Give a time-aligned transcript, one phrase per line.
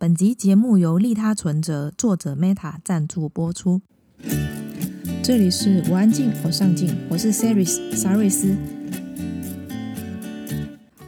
[0.00, 3.80] 本集节目由利他存折作者 Meta 赞助播出。
[5.24, 8.56] 这里是我安静，我上进，我是 Saris 沙瑞斯。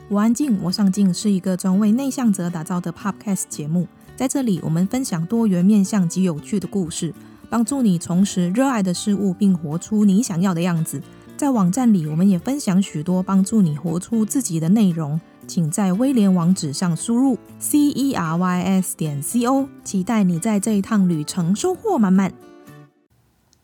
[0.08, 7.14] 我安静，我上进是一个专为内向者打造的 Podcast 节目，在这里我们分享多元面向及有趣的故事，
[7.48, 11.00] 帮助你重拾热爱的事物，并活出你想要的样子。
[11.36, 15.20] 在网站里，我们也分享许多帮助你活出自己的内容。
[15.50, 22.32] 请在威廉网址上输入 c e r y s 点 c o，期待你在这一趟旅程收获满满。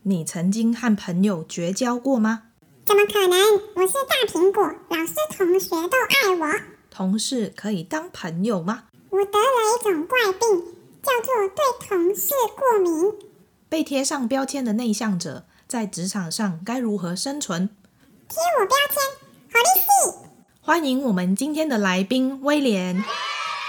[0.02, 2.42] 你曾经和朋友绝交过吗？
[2.84, 3.38] 怎么可能？
[3.76, 6.60] 我是大苹果，老师同学都爱我。
[6.90, 8.86] 同事可以当朋友吗？
[9.10, 10.64] 我得了一种怪病，
[11.00, 13.12] 叫做对同事过敏。
[13.68, 17.68] 被贴上标签的内向者在职场上该如何生存？
[18.28, 18.96] 贴我标签，
[19.52, 20.25] 好利息。
[20.66, 23.04] 欢迎我们今天的来宾威廉。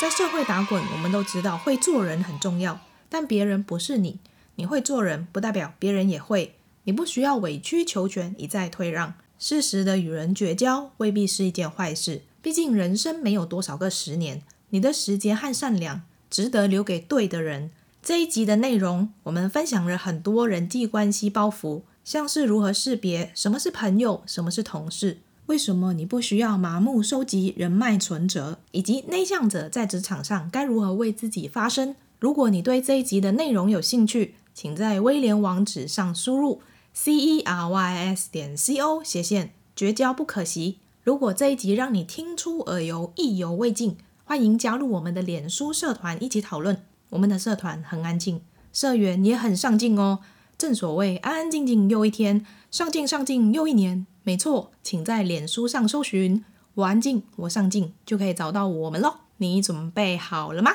[0.01, 4.17] 在社会打滚，我们都知道会做人很重要，但别人不是你，
[4.55, 6.55] 你会做人不代表别人也会。
[6.85, 9.13] 你不需要委曲求全，一再退让。
[9.37, 17.69] 适时的与人绝交未必是一件坏事，毕竟人生没有多少个十年，你的时间和善良值得留给对的人。
[18.01, 25.19] 这一集的内容，我们分享了很多人际关系包袱，像是如何识别什么是朋友，什么是同事。
[25.47, 28.59] 为什么你不需要麻木收集人脉存折？
[28.71, 31.95] 以及内向者在职场上该如何为自己发声？
[32.19, 40.79] 如果你对这一集的内容有兴趣，请在威廉网址上输入 c e r y s 点 c o 斜线绝交不可惜。
[41.05, 46.83] 如果这一集让你听出耳油，意犹未尽，欢迎加入我们的脸书社团一起讨论。
[47.11, 48.41] 我们的社团很安静，
[48.73, 50.19] 社员也很上进哦。
[50.57, 54.05] 正所谓安安静静又一天，上进上进又一年。
[54.27, 56.43] 没错，请在脸书上搜寻
[56.75, 59.19] “我安静，我上镜”，就可以找到我们喽。
[59.37, 60.69] 你准备好了吗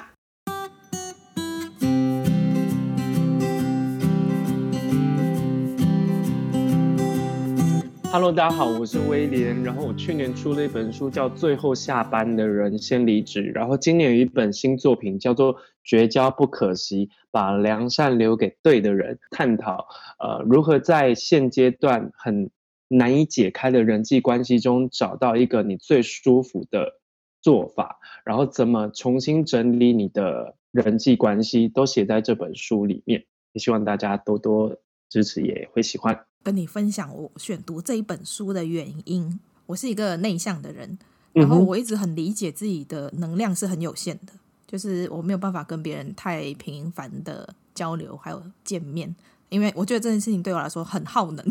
[8.11, 9.63] ？Hello，大家好，我是威廉。
[9.63, 13.43] 然后我去年出了一本书，叫《最后下班的人先离职》。
[13.55, 15.55] 然后今年有一本新作品，叫做
[15.85, 19.87] 《绝交不可惜，把良善留给对的人》，探讨
[20.19, 22.51] 呃如何在现阶段很
[22.93, 27.01] 难以解开的人际关系中，找到一个你最舒服的
[27.41, 33.25] 做法，然后怎么重新整理你的人际关系，都写在这本书里面。
[33.53, 34.77] 也希望大家多多
[35.09, 36.25] 支持，也会喜欢。
[36.43, 39.41] 跟你分享我选读这一本书的原因。
[39.67, 40.99] 我是一个内向的人，
[41.33, 44.33] 然后我一直很理解自己的能量是很有限的，
[44.67, 49.15] 就是我没有办法跟别人太频繁的交流，还有见面，
[49.49, 51.45] 因为我觉得这件事情对我来说很耗能。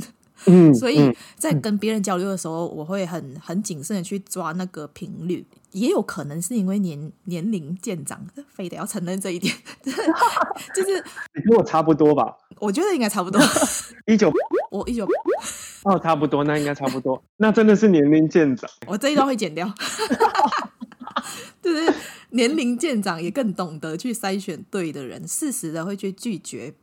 [0.46, 9.53] 嗯，所以在跟别人交流的时候，我会很很谨慎的去抓那个频率，也有可能是因为年年龄渐长， 非得要承认这一点，
[10.74, 11.03] 就是
[11.35, 12.38] 你跟我差不多吧？
[12.59, 13.40] 我觉得应该差不多。
[14.07, 14.31] 一九，
[14.72, 15.07] 我一九，
[15.84, 18.69] 哦，差不多，那应该差不多，那真的是年龄渐长。
[18.88, 19.72] 我这一段会剪掉，
[21.62, 21.94] 就是
[22.31, 26.73] 年龄渐长，也更懂得去筛选对的人，适时的会去拒绝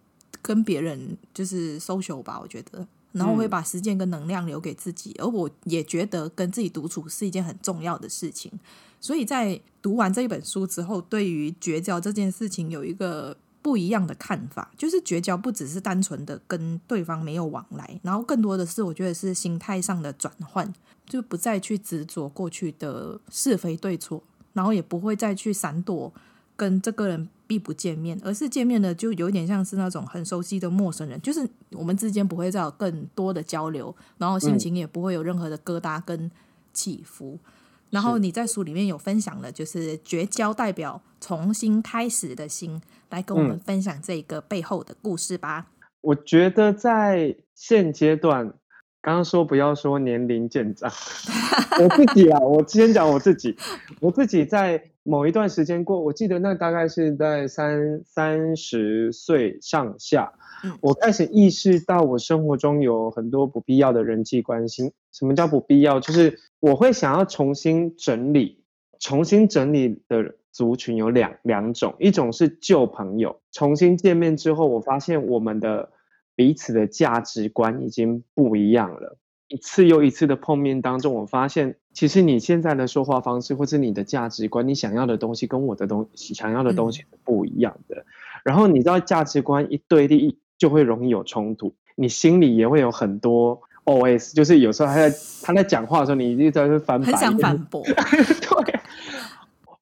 [0.40, 2.86] 跟别人就是 social 吧，我觉得。
[3.12, 8.52] 然后会把时间跟能量留给自己，而我也觉得跟自己独处是一件很重要的事情。
[9.00, 20.72] 所以在读完这一本书之后，对于绝交这件事情有一个不一样的看法，就是绝交不只是单纯的跟对方没有往来，然后更多的是我觉得是心态上的转换，
[21.06, 26.12] 就不再去执着过去的是非对错，然后也不会再去闪躲。
[26.58, 36.28] 跟这个人必不见面，而是见面的就有点像是那种很熟悉的陌生人，就是我们之间不会再有更多的交流，然后心情也不会有任何的疙瘩跟
[36.72, 37.38] 起伏。
[37.44, 37.50] 嗯、
[37.90, 45.68] 然后你在书里面有分享了，就是绝交代表重新开始的心，来跟我们分享这个背后的故事吧。
[46.00, 48.52] 我觉得在现阶段。
[49.00, 50.90] 刚刚说不要说年龄渐长，
[51.80, 53.56] 我自己啊，我先讲我自己，
[54.00, 60.34] 我自己在某一段时间过，我记得那大概是在三三十岁上下，
[60.82, 64.92] 我开始意识到我生活中有很多不必要的人际关系。
[65.12, 65.98] 什么叫不必要？
[65.98, 68.62] 就是我会想要重新整理，
[69.00, 75.90] 重新整理的族群有两两种，一种是旧朋友，重新见面之后，我发现我们的。
[76.38, 79.18] 彼此的价值观已经不一样了。
[79.48, 87.96] 一次又一次的碰面当中，我发现其实你现在的说话方式，或是你的价值观，你想要的东西跟我的东西想要的东西是不一样的。
[87.96, 88.04] 嗯、
[88.44, 91.74] 然后你知道价值观一对立，就会容易有冲突。
[91.96, 97.82] 你心里也会有很多 OS，就是有时候他在他在讲话的时候，你一直在翻白眼，很想反 驳。
[97.84, 98.80] 对，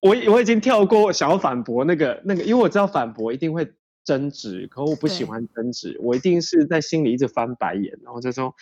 [0.00, 3.72] 我我已经跳过想要反驳那个那个，因为我知道反驳一定会
[4.04, 8.54] 争执，可我不喜欢争执，我一定是在心里一直翻白眼，然后就说。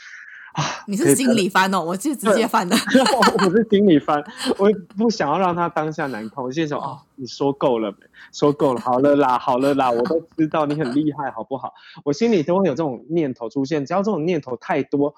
[0.54, 2.76] 啊，你是心里翻哦，我是直接翻的。
[3.44, 4.22] 我是心里翻，
[4.56, 6.42] 我不想要让他当下难堪。
[6.44, 7.98] 我心说，哦，你说够了没？
[8.32, 11.74] 说够了，好了啦，好了啦，我都知道你很厉害，好不好？
[12.04, 15.12] 我心里都会有这种念头出现，只要这种念头太多，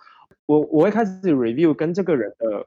[0.47, 2.67] 我我会开始 review 跟这个人的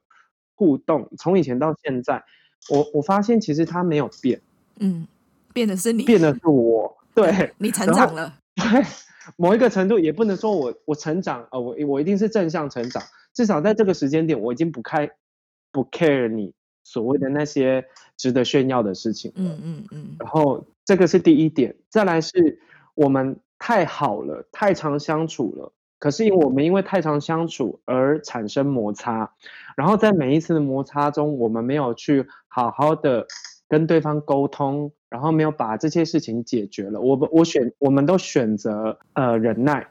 [0.54, 2.24] 互动，从以前到现在，
[2.70, 4.40] 我我发现其实他没有变，
[4.78, 5.08] 嗯，
[5.54, 8.86] 变的是你，变的是我，对，你成长了，对。
[9.38, 13.04] 某一个程度也不能说我我成长啊、呃，我我一定是正向成长，
[13.34, 15.10] 至少在这个时间点，我已经不开
[15.72, 16.54] 不 care 你
[16.84, 17.86] 所谓的那些
[18.18, 19.32] 值得炫耀的事情。
[19.36, 20.16] 嗯嗯嗯。
[20.20, 22.60] 然后这个是第一点，再来是
[22.96, 29.34] 我们太好了，太常相处了，可是因为我们因为太常相处而产生摩擦，
[29.76, 33.28] 然后在每一次的摩擦中，我们没有去好好的
[33.70, 34.92] 跟对方沟通。
[35.10, 39.88] 然后没有把这些事情解决了，我我选我们都选择呃忍耐，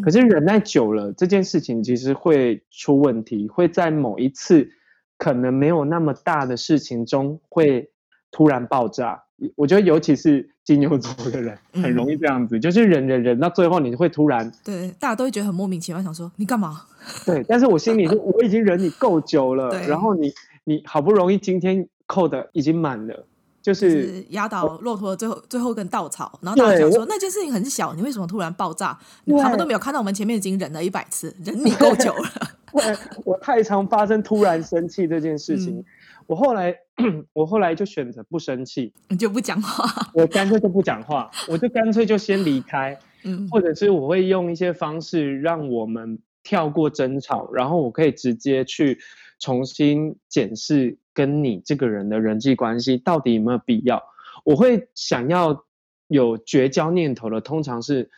[0.00, 4.70] 可是忍耐久了，这件事情其实会出问题，会在某一次
[5.18, 7.90] 可能没有那么大的事情中会
[8.30, 9.24] 突然爆炸。
[9.56, 16.82] 我觉得尤其是金牛座的人很容易这样子，嗯、就是忍忍忍到最后你会突然对，大家都会觉得很莫名其妙，想说你干嘛？
[17.26, 20.32] 对，但是我心里说我已经忍你够久了， 然后你
[20.62, 23.26] 你好不容易今天扣的已经满了。
[23.62, 28.98] 就是压倒骆驼的最后最后一根稻草，然后大家讲说那件事情很小，你为什么突然爆炸？
[29.38, 32.30] 他们都没有看到我们前面已经忍了一百次，忍你够久了。
[33.22, 35.84] 我太常发生突然生气这件事情，嗯、
[36.26, 36.74] 我后来
[37.34, 48.98] 我后来就选择不生气，你就不讲话，我干脆就不讲话，我就干脆就先离开，嗯，或者是我会用一些方式让我们跳过争吵，然后我可以直接去
[49.38, 50.96] 重新检视。
[51.20, 54.02] 跟你这个人的人际关系到底有没有必要？
[54.42, 55.66] 我会想要
[56.08, 58.08] 有绝交念头的，通常是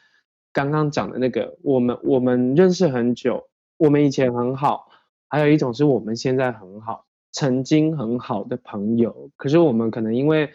[0.52, 4.86] 刚刚讲的那个，我们我们认识很久，我们以前很好，
[5.28, 10.48] 还有一种是我们现在很好，曾经很好的朋友，可是我们可能因为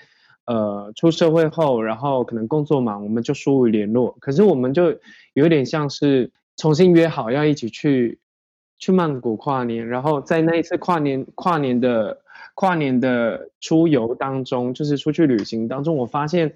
[0.45, 4.97] 呃出社会后，然后可能工作忙，我们就疏于联络，可是我们就
[5.33, 8.21] 有点像是重新约好要一起去
[8.79, 12.21] 去曼谷跨年，然后在那一次跨年跨年的。
[12.59, 16.55] 跨年的出游当中，就是出去旅行当中，我发现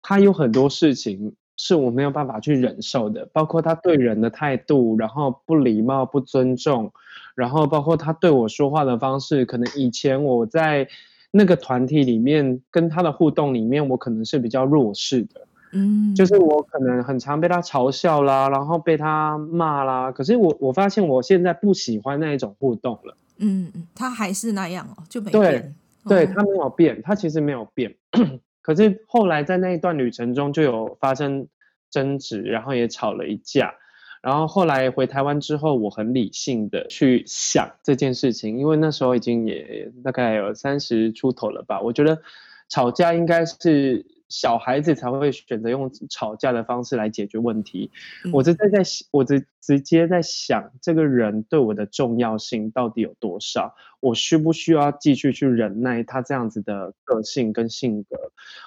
[0.00, 6.90] 他有很多事情是我没有办法去忍受的，包括他对人的态度，然后不礼貌、不尊重，
[7.34, 10.88] 然后包括他对我说话的方式，可能以前我在
[11.30, 23.14] 那个团体里面跟他的互动里面，我可能是比较弱势的，嗯，就是我可能很常被他嘲笑啦，然后被他骂啦，可是我我发现我现在不喜欢那一种互动了。
[23.40, 25.74] 嗯嗯，他还是那样哦，就没变。
[26.04, 27.94] 对，对，他没有变，他其实没有变。
[28.62, 31.48] 可是后来在那一段旅程中就有发生
[31.90, 33.74] 争执，然后也吵了一架。
[34.22, 41.80] 然后后来回台湾之后，我很理性的去想这件事情，因为那时候已经也大概有三十出头了吧。
[41.80, 42.22] 我觉得
[42.68, 44.06] 吵架应该是。
[44.30, 47.90] 小孩子才会选择用吵架的方式来解决问题。
[48.24, 53.74] 嗯、我直在在，我直直接在想，这个人对我的重要性到底有多少？
[54.00, 58.16] 我需不需要继续去忍耐他这样子的个性跟性格？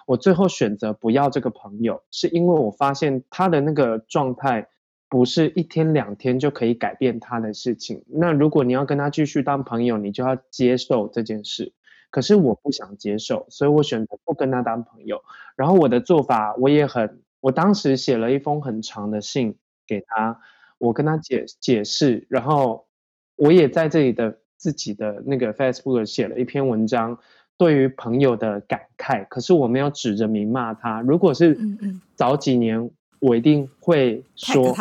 [0.06, 4.68] 我最后选择不要这个朋友，是因为我发现他的那个状态
[5.09, 8.04] 不是一天两天就可以改变他的事情。
[8.07, 11.71] 那如果你要跟他继续当朋友，你就要接受这件事。
[12.14, 15.20] 可是我不想接受，所以我选择不跟他当朋友。
[15.56, 20.40] 然后我的做法，我也很，我当时写了一封很长的信给他，
[20.78, 22.86] 我跟他解解释，然后
[23.36, 27.18] 我也在这里的自己的那个 Facebook 写了一篇文章，
[27.58, 29.28] 对于朋友的感慨。
[29.28, 31.02] 可是我没有指着名骂他。
[31.02, 31.58] 如果是
[32.14, 34.72] 早几年，我一定会说，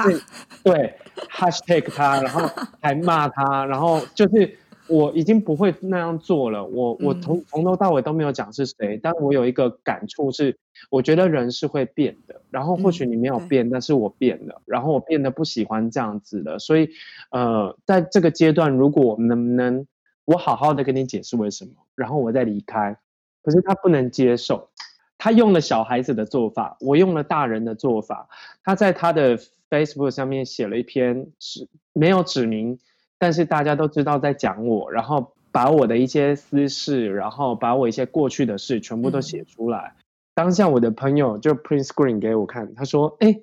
[0.62, 0.95] 对
[1.31, 2.47] ，hashtag 他，然后
[2.83, 4.59] 还骂他，然后就是。
[4.92, 6.62] 我已经不会那样做了。
[6.66, 10.58] 我我从从头到尾都没有讲是谁，但我有一个感触是，
[10.90, 12.42] 我觉得人是会变的。
[12.50, 14.61] 然后或许你没有变，但是我变了。
[14.66, 16.58] 然后我变得不喜欢这样子了。
[16.58, 16.90] 所以，
[17.30, 19.87] 呃，在这个阶段，如果能不能
[20.26, 22.99] 我好好的跟你解释为什么，然后我再离开。
[23.42, 24.68] 可是他不能接受，
[25.16, 28.28] 他用了小孩子的做法，我用了大人的做法。
[28.62, 29.38] 他在他的
[29.70, 32.78] Facebook 上面写了一篇，指没有指明。
[33.23, 39.95] 但是大家都知道在讲我，然后把我的一些私事，然后把我一些过去的事全部都写出来。
[39.97, 40.02] 嗯、
[40.35, 43.41] 当下我的朋友就 print screen 给我看，他说：“哎，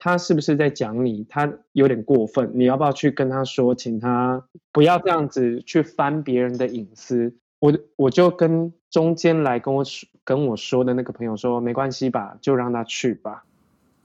[0.00, 1.24] 他是不是在讲你？
[1.28, 13.44] 他有点过分，你要不要去跟他说，请他不要这样子去翻别人的隐私？”我我就跟中间来跟我说跟我说的那个朋友说，没关系吧，就让他去吧。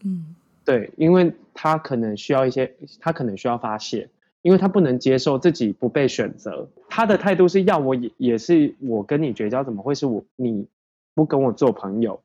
[0.06, 4.12] 嗯，对，因为他可能需要一些，他可能需要发泄，
[4.48, 6.70] 因为他不能接受自己不被选择。
[6.88, 10.70] 他的态度是要我也也是我跟你绝交，怎么会是我你
[11.14, 12.22] 不跟我做朋友？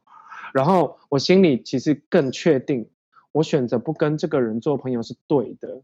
[0.55, 2.89] 然后我心里其实更确定，
[3.33, 5.83] 我选择不跟这个人做朋友是对的，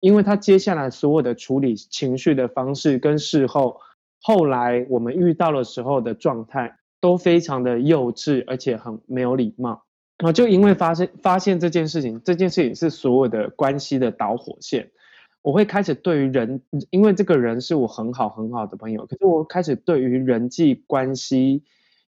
[0.00, 3.80] 因为他接下来所有的处理情绪的方式跟事后。
[4.20, 9.84] 后来我们遇到的时候的状态都非常的幼稚，而且很没有礼貌。
[10.18, 14.90] 然后，就因为发现发现这件事情，这件事情是所有的关系的导火线。
[15.46, 16.60] 我会开始对于人，
[16.90, 21.62] 因为这个人是我很好很好的朋友，可是我开始对于人际关系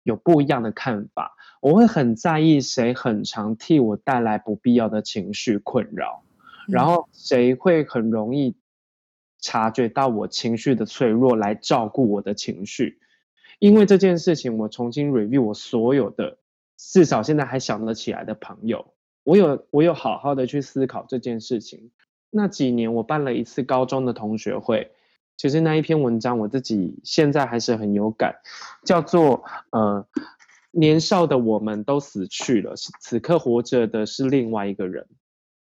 [0.04, 1.36] 有不一样的看法。
[1.60, 6.22] 我会很在意谁很常替我带来不必要的情绪困扰，
[6.66, 8.56] 然后谁会很容易。
[9.38, 12.98] 察觉到我情绪的脆弱，来照顾我的情绪。
[13.58, 16.38] 因为这件事情，我重新 review 我所有的，
[16.78, 21.90] 至少现在还想得起来的朋友，我有我有好好的去思考这件事情。
[22.36, 24.92] 那几年我办了一次高中的同学会，
[25.38, 28.36] 其实那一篇文章我自己现在还是很有感，
[28.84, 30.06] 叫做呃，
[30.70, 35.06] 年少的我们都死去了，此刻活着的是另外一个人。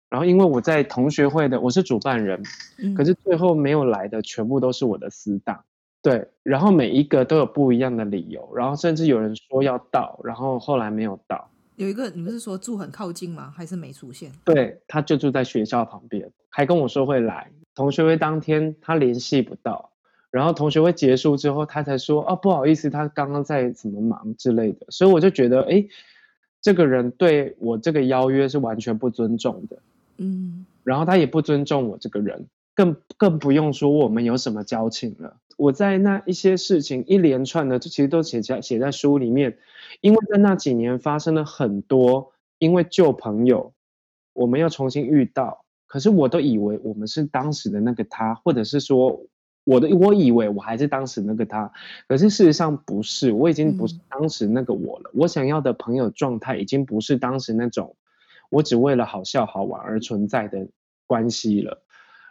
[0.09, 2.43] 然后，因为我在同学会的，我是主办人，
[2.79, 5.63] 嗯，可是最后没有来的全部都是我的死党，
[6.01, 6.27] 对。
[6.43, 11.49] 然后每一个都有不一样的理由，然后甚至有人说要到，然后后来没有到。
[11.75, 13.51] 有一个，你不是说住很靠近吗？
[13.55, 14.31] 还是没出现？
[14.45, 17.51] 对，他就住在学校旁边，还跟我说会来。
[17.73, 19.91] 同学会当天他联系不到，
[20.29, 24.85] 然后同学会结束之后，他才说哦，不好意思，他刚刚在怎么忙之类的。
[24.89, 25.87] 所以我就觉得，哎，
[26.61, 29.79] 这个人对我这个邀约是完全不尊重的。
[30.17, 35.37] 嗯，然后他也不尊重我这个人，更更不用说我们有什么交情了。
[35.61, 39.59] 我在那一些事情一连串的，这其实都写在写在书里面，
[40.01, 43.71] 因为在那几年发生了很多，因为旧朋友，
[44.33, 49.21] 我们要重新遇到，可是我都以为我们是当时的那个他，或者是说
[49.63, 51.71] 我的我以为我还是当时那个他，
[52.07, 55.11] 可是事实上不是，我已经不是当时那个我了。
[55.13, 57.95] 我想要的朋友状态已经不是当时那种。
[58.49, 60.67] 我只为了好笑好玩而存在的
[61.05, 61.83] 关系了，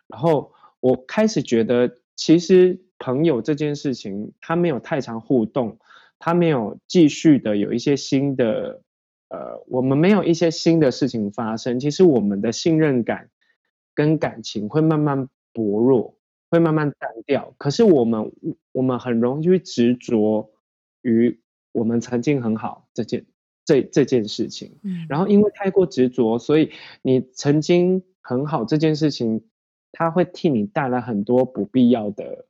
[0.08, 5.80] 然后我开始觉得，其实朋友这件事情，他没有太常互动，
[6.21, 8.83] 他没有继续的有一些新的，
[9.28, 13.28] 呃，我们没有一些新的事情发生，其实我们的信任感
[13.92, 16.16] 跟感情会慢慢薄弱，
[16.49, 17.52] 会慢慢淡掉。
[17.59, 18.30] 可是我们
[18.71, 20.52] 我们很容易去执着
[21.02, 21.40] 于
[21.73, 23.26] 我们曾经很好这件。
[23.62, 24.73] 这这件事情，
[25.09, 29.45] 然后因为太过执着，所以你曾经很好这件事情，
[29.92, 32.47] 它会替你带来很多不必要的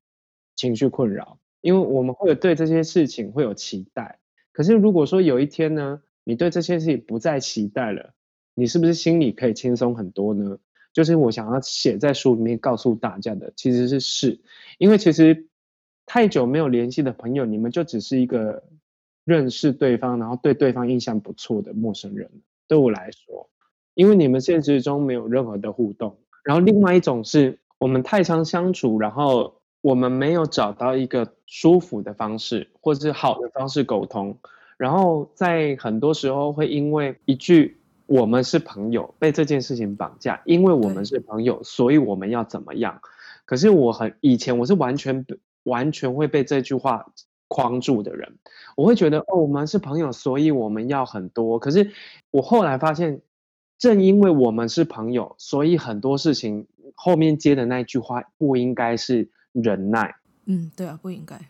[0.60, 1.38] 情绪困扰。
[1.60, 4.18] 因为我们会有对这些事情会有期待，
[4.52, 8.12] 可是如果说有一天呢，你对这些事情不再期待了，
[8.54, 10.58] 你是不是心里可以轻松很多呢？
[10.92, 14.40] 就是我想要写在书里面告诉大家的，其实是是，
[14.78, 15.48] 因为其实
[16.04, 18.62] 太久没有联系的朋友，你们就只是一个。
[19.26, 22.28] 认识对方，然后对对方印象不错的陌生人，
[22.66, 23.48] 对我来说，
[23.94, 26.18] 因为你们现实中没有任何的互动。
[26.42, 34.38] 然后另外一种是我们太常相处，然后我们没有找到一个舒服的方式，或者是好的方式沟通。
[34.76, 43.00] 然后在很多时候会因为一句“我们是朋友”被这件事情绑架，因为我们是朋友，所以我们要怎么样？
[43.44, 45.26] 可是我很以前我是完全
[45.64, 47.12] 完全会被这句话。
[47.52, 48.38] 框住的人，
[48.76, 51.58] 我会觉得哦，我们是朋友，所以我们要很多。
[51.58, 51.90] 可是
[52.30, 53.22] 我后来发现，
[53.76, 60.14] 正因为我们是朋友，所以很多事情后面接的那句话不应该是忍耐。
[60.46, 61.40] 嗯，对啊，不应该，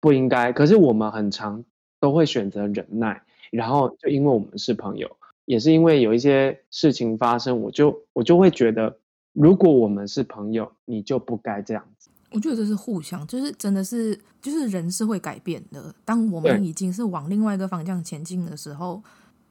[0.00, 0.52] 不应该。
[0.52, 1.64] 可是我们很常
[2.00, 8.98] 都会选择忍耐，然后就因为我们是朋友，也是因为有一些事情发生，我就我就会觉得，
[9.32, 12.10] 如果我们是朋友，你就不该这样子。
[12.30, 15.94] 我觉得这是互相，就是真的是，就是人是会改变的。
[16.04, 19.02] 当我们已经是往另外一个方向前进的时候，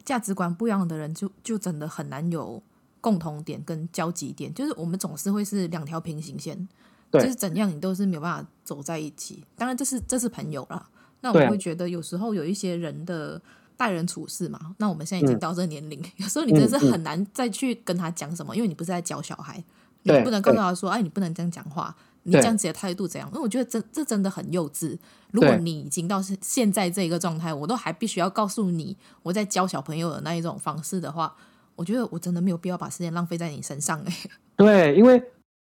[0.06, 2.62] 价值观不一样的人就就真的很难有
[3.02, 4.54] 共同点跟交集点。
[4.54, 6.70] 就是我们总是会是两条平行线，
[7.12, 9.44] 就是怎样你都是没有办法走在一起。
[9.56, 10.88] 当然，这是这是朋友啦。
[11.22, 13.42] 那我会觉得有时候有一些人的
[13.76, 19.64] 待人处事嘛，那我们现在已经到这个年龄，有时候你真的是很难再去跟他讲什么，因为你不是在教小孩，
[20.04, 23.30] 你不能告诉他说：“哎，你不能这样讲话。”你这样子的态度怎样？
[23.30, 24.98] 因为我觉得这这真的很幼稚。
[25.32, 31.34] 如果你已经到现现在这个状态，我都还必须要告诉你我在教小朋友的那一种方式的话，
[31.78, 34.02] 我觉得我真的没有必要把时间浪费在你身上。
[34.02, 34.14] 哎，
[34.58, 35.24] 对，因为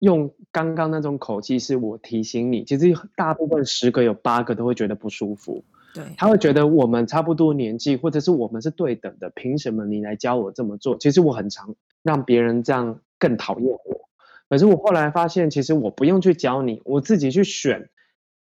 [0.02, 5.64] 用刚刚那种口气，是我提醒你，其实大部分十个有八个都会觉得不舒服。
[5.94, 10.98] 对，他会觉得我们差不多年纪，或者是我们是对等的，凭什么你来教我这么做？
[10.98, 14.10] 其实我很常让别人这样更讨厌我。
[14.50, 17.90] 可是我后来发现，其实我不用去教你，我自己去选，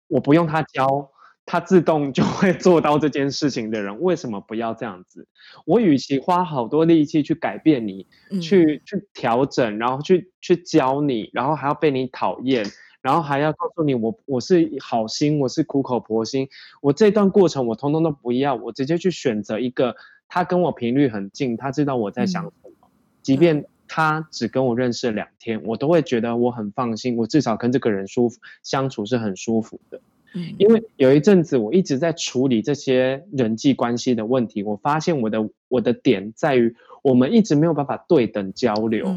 [0.07, 1.09] 我不用他教。
[1.49, 5.25] 他自动就会做到这件事情的人，为什么不要这样子？
[5.65, 12.65] 我与其花好多力气去改变你，嗯、去去调整，然后去去教你，然后还要被你讨厌，
[13.01, 16.49] 然后还要告诉你我我是好心，我是苦口婆心，
[16.81, 19.95] 我这段过程我通通都不要，我直接去选择一个
[20.27, 22.89] 他跟我频率很近，他知道我在想什么，嗯、
[23.21, 30.01] 即便他只跟我认识两天，我都会觉得我很放心，我至少跟这个人舒服相处是很舒服的。
[30.57, 39.15] 因为有一阵子我一直在处理这些人际关系的问题，我发现我的我的点在于我们一直没有办法对等交流，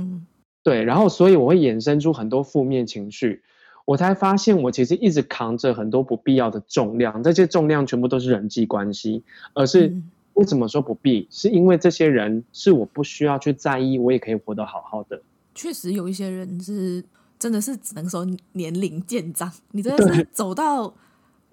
[0.62, 3.42] 对，然后所以我会衍生出很多负面情绪，
[3.84, 9.22] 我才发现我其实一直扛着很多不必要的重量，这些重量全部都是人际关系，
[9.54, 9.94] 而是
[10.34, 11.26] 为什么说不必？
[11.30, 15.20] 是因为这些人是我不需要去在意，我也可以活得好好的。
[15.54, 17.04] 确实有一些人是
[17.40, 20.94] 真的是只能说年龄渐长，你真的是走到。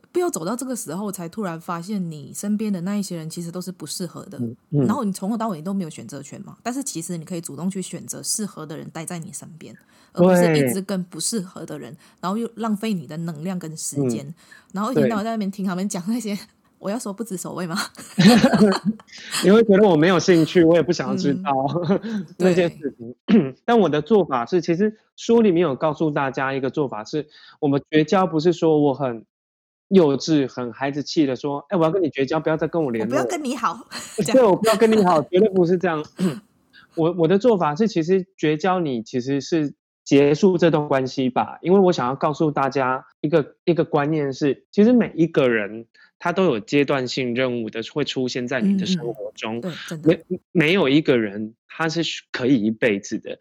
[0.10, 4.40] 不要走到这个时候，才突然发现你身边的那一些人其实都是不适合的。
[4.40, 6.58] 嗯嗯、然后你从头到尾都没有选择权嘛。
[6.64, 9.78] 但是其实你可以主动去选择适合的人待在你身边，
[10.14, 14.26] 而不是一直跟不适合的人，然后又浪费你的能量跟时间。
[14.26, 14.34] 嗯、
[14.72, 16.36] 然后一天到晚在那边听他们讲那些，
[16.80, 17.76] 我要说不知所谓吗？
[19.44, 21.52] 你会觉得我没有兴趣，我也不想要知道、
[21.90, 23.16] 嗯、 那件事情。
[23.66, 27.28] 但我的做法是，其实书里面有告诉大家一个做法是，
[27.60, 29.26] 我们绝交不是说我很。
[29.90, 33.88] 幼稚、很孩子气的说：“哎，我要跟你绝交，不要再跟我联络。”我不要跟你好，
[34.34, 36.04] 对，我不要跟你好，绝对不是这样。
[36.96, 45.86] 我我的做法是，其实绝交你其实是结束这段关系吧，因为我想要告诉大家一个一个观念是，其实每一个人
[46.20, 49.72] 他都有阶段性任务的会出现在你的生活中，对，
[50.04, 53.38] 没没有一个人他是可以一辈子的，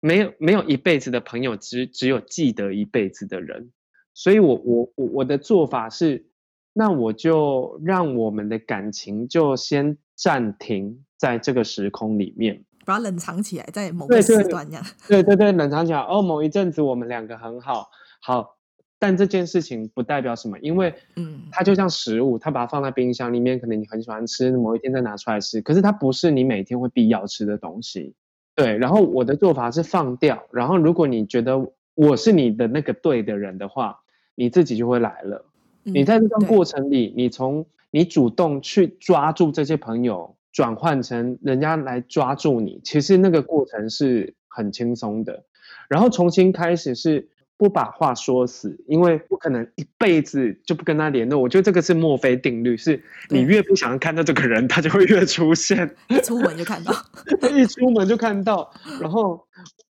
[0.00, 3.70] 没有没有一辈子的朋友，只只有记得一辈子的人。
[4.14, 6.26] 所以我，我我我我的做法是，
[6.72, 14.84] 那我就让我们的感情就先暂停在这个时空里面，把它冷藏起来，在某个时段这样。
[15.06, 16.00] 对对对，冷藏起来。
[16.00, 17.88] 哦，某一阵子我们两个很好，
[18.20, 18.57] 好，
[18.98, 28.14] 但这件事情不代表什么，因为嗯，它就像食物，它把它放在冰箱里面，可能你很喜欢吃，某一天再拿出来吃，可是它不是你每天会必要吃的东西。
[28.54, 34.00] 对，然后我的做法是放掉，然后如果你觉得我是你的那个对的人的话。
[34.40, 35.44] 你自己就会来了。
[35.82, 45.42] 你在这段过程里，你从你主动去抓住这些朋友，转换成人家来抓住你，其实那个过程是很轻松的。
[45.88, 47.26] 然后重新开始是
[47.58, 51.38] 不把话说死，因为不可能一辈子就不跟他联络。
[51.38, 55.94] 我觉得这个是墨菲定律，是你越不想看到这个人，他就会越出现。
[56.08, 56.94] 一出门就看到，
[57.54, 58.72] 一出门就看到。
[59.02, 59.46] 然后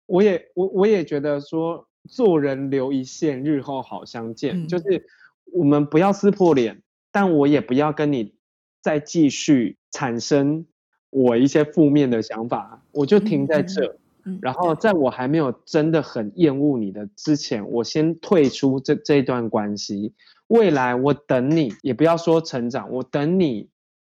[0.08, 1.86] 我也我我也觉得说。
[2.08, 4.64] 做人留一线，日后好相见。
[4.64, 5.06] 嗯、就是
[5.52, 8.34] 我们不要撕破脸，但我也不要跟你
[8.82, 10.66] 再继续产生
[11.10, 13.86] 我一些负面的想法，我就停在这。
[13.86, 20.14] 嗯嗯、然后在我还没有真的很厌恶你的之前，我先退出这这一段关系。
[20.48, 23.70] 未来我等你，也不要说成长，我等你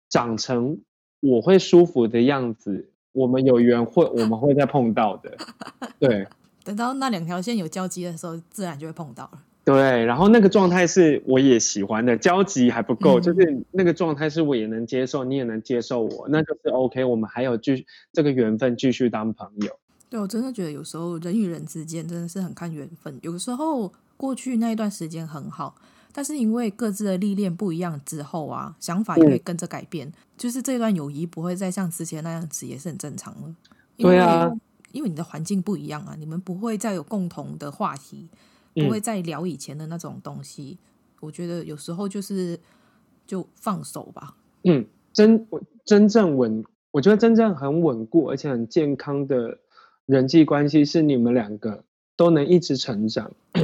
[0.09, 0.79] 长成
[1.19, 2.89] 我会舒服的样子。
[3.13, 5.35] 我们有缘会，我们会再碰到的。
[5.99, 6.27] 对。
[6.63, 9.41] 等到那两条线有交集的时候，自然就会碰到了。
[9.65, 17.03] 对，然后那个状态是我也喜欢的，交集还不够，嗯、就是那个状态是我也能接受，你也能接受我，那就是 OK。
[17.03, 19.77] 我们还有继续这个缘分，继续当朋友。
[20.11, 23.17] 对，我真的觉得有时候人与人之间真的是很看缘分。
[23.21, 25.73] 有时候过去那一段时间很好，
[26.11, 30.05] 但是因为各自的历练不一样之后啊，想法也会跟着改变。
[30.09, 33.55] 嗯、就是这段友谊不会再像之前那样子，也是很正常的。
[33.95, 34.51] 对啊。
[34.91, 38.27] 因为你的环境不一样啊，你们不会再有共同的话题，
[38.73, 40.77] 不会再聊以前的那种东西。
[40.81, 40.87] 嗯、
[41.21, 42.59] 我觉得有时候就是
[43.25, 44.35] 就放手吧。
[44.65, 45.47] 嗯，真
[45.85, 49.57] 真正稳，我觉得真正很稳固而且很健康的
[50.11, 51.85] 人际关系是你们两个
[52.17, 53.31] 都能一直成长。
[53.53, 53.63] 对，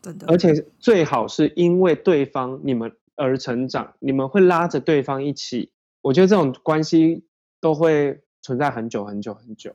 [0.00, 0.26] 真的。
[0.26, 5.70] 而且最好是因为对方你们而成长，你们会拉着对方一起。
[6.00, 7.24] 我觉得这种关系
[7.60, 9.74] 都会存在很久很久很久。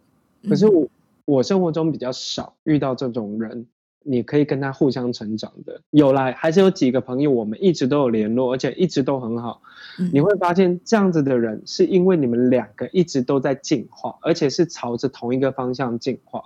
[0.50, 0.88] 可是我
[1.26, 3.68] 我生活中比较少遇到这种人，
[4.04, 5.82] 你可以跟他互相成长的。
[5.92, 9.62] 有来还是有几个朋友，我们一直都有联络，而且一直都很好。
[10.12, 16.42] 你会发现这样子的人，是因为你们两个一直都在进化，而且是朝着同一个方向进化。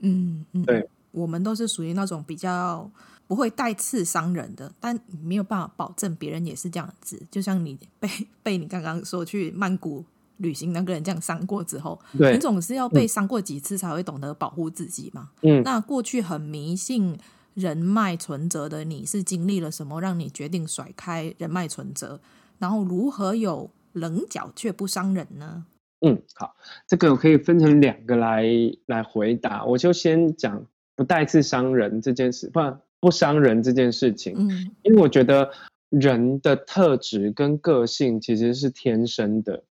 [0.00, 2.90] 嗯嗯，对，我们都是属于那种比较
[3.26, 7.20] 不会带刺伤人的，但没有办法保证别人也是这样子。
[7.30, 8.08] 就像你被
[8.42, 10.04] 被你刚刚说去曼谷
[10.38, 15.30] 旅行那个人这样伤过之后，对，你总是要被伤过几次才会懂得保护自己嘛。
[15.42, 17.16] 嗯，那过去很迷信
[17.54, 22.20] 人脉存折的你是经历了什么，让你决定甩开人脉存折？
[22.58, 25.64] 然后如何有棱角却不伤人呢？
[26.00, 26.54] 嗯，好，
[26.86, 28.44] 这个我可以分成两个来
[28.86, 29.64] 来回答。
[29.64, 32.60] 我就先讲不带刺伤人这件事，不
[33.00, 34.34] 不伤人这件事情。
[34.36, 35.50] 嗯，因为我觉得
[35.90, 39.64] 人的特质跟个性其实是天生的，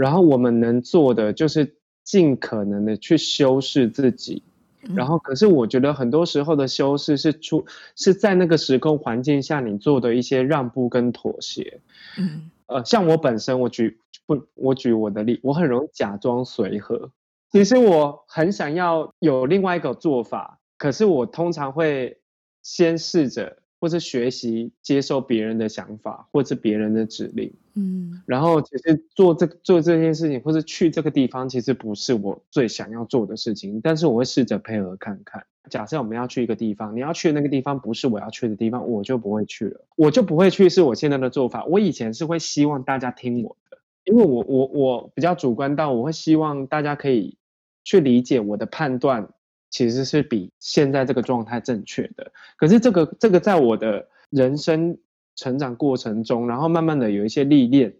[0.00, 4.42] 然后我们能做的就是尽可能的去修饰自己。
[4.82, 11.80] 嗯、然后，可是我觉得很多时候的修饰是出是在那个时空环境下你做的一些让步跟妥协。
[12.18, 13.98] 嗯，呃，像我本身，我举。
[14.26, 17.10] 不，我举我的例，我很容易假装随和。
[17.50, 22.20] 其实我很想要有另外一个做法，可是我通常会
[22.62, 27.52] 先试着或是学习接受别人的想法，或是别人的指令。
[27.74, 35.44] 嗯，然后其实做这做这件事情，或是去这个地方，其实不是我最想要做的事情，但是我会试着配合看看。
[35.70, 39.80] 假设我们要去一个地方，你要去的那个地方不是我要去的地方，我就不会去了。
[39.96, 41.64] 我就不会去，是我现在的做法。
[41.64, 43.78] 我以前是会希望大家听我的。
[44.04, 47.36] 因为我我我比较主观到，我会希望大家可以
[47.84, 49.28] 去理解我的判断，
[49.70, 52.30] 其实是比现在这个状态正确的。
[52.56, 54.98] 可是这个这个在我的人生
[55.36, 57.94] 成长过程中，然后慢慢的有一些历练，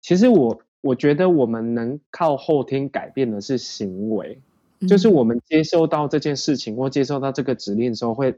[0.00, 4.40] 其实我我觉得我们能靠后天改变的是行为，
[4.88, 8.34] 就是我们接收到这件事情或接收到这个指令的时候，会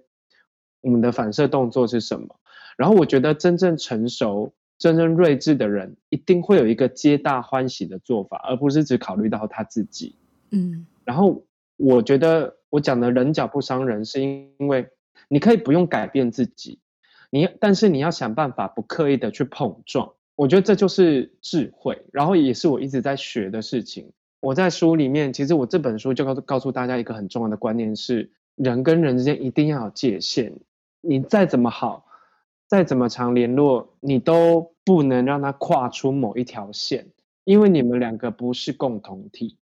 [0.80, 2.34] 我们的反射动作是什么？
[2.76, 4.52] 然后我觉得真正成熟。
[4.78, 10.14] 真正睿智的人一定会有一个皆大欢喜的做法，而不是只考虑到他自己。
[10.52, 11.42] 嗯，然后
[11.76, 14.88] 我觉得我讲的人脚不伤人，是因为
[15.28, 16.80] 你可以不用改变自己，
[17.30, 20.12] 你但是你要想办法不刻意的去碰撞。
[20.34, 24.12] 我觉得这就是智慧，然后也是我一直在学的事情。
[24.40, 30.60] 我在书里面，其实我这本书就告诉告诉大家一个很重要的观念是：人跟人之间一定要有界限。
[31.00, 32.04] 你再怎么好。
[32.68, 37.06] 再怎么常联络，你都不能让他跨出某一条线，
[37.44, 39.56] 因为你们两个不是共同体。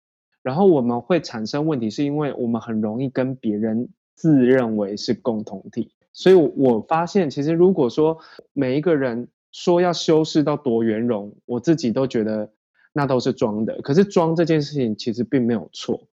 [0.44, 5.92] 然后我们会产生问题，是因为我们很容易跟别人自认为是共同体。
[6.12, 8.20] 所以我发现，其实如果说
[8.54, 12.52] 每一个人说要修饰到多圆融，我自己都觉得
[12.94, 13.82] 那都是装的。
[13.82, 16.08] 可是装这件事情其实并没有错，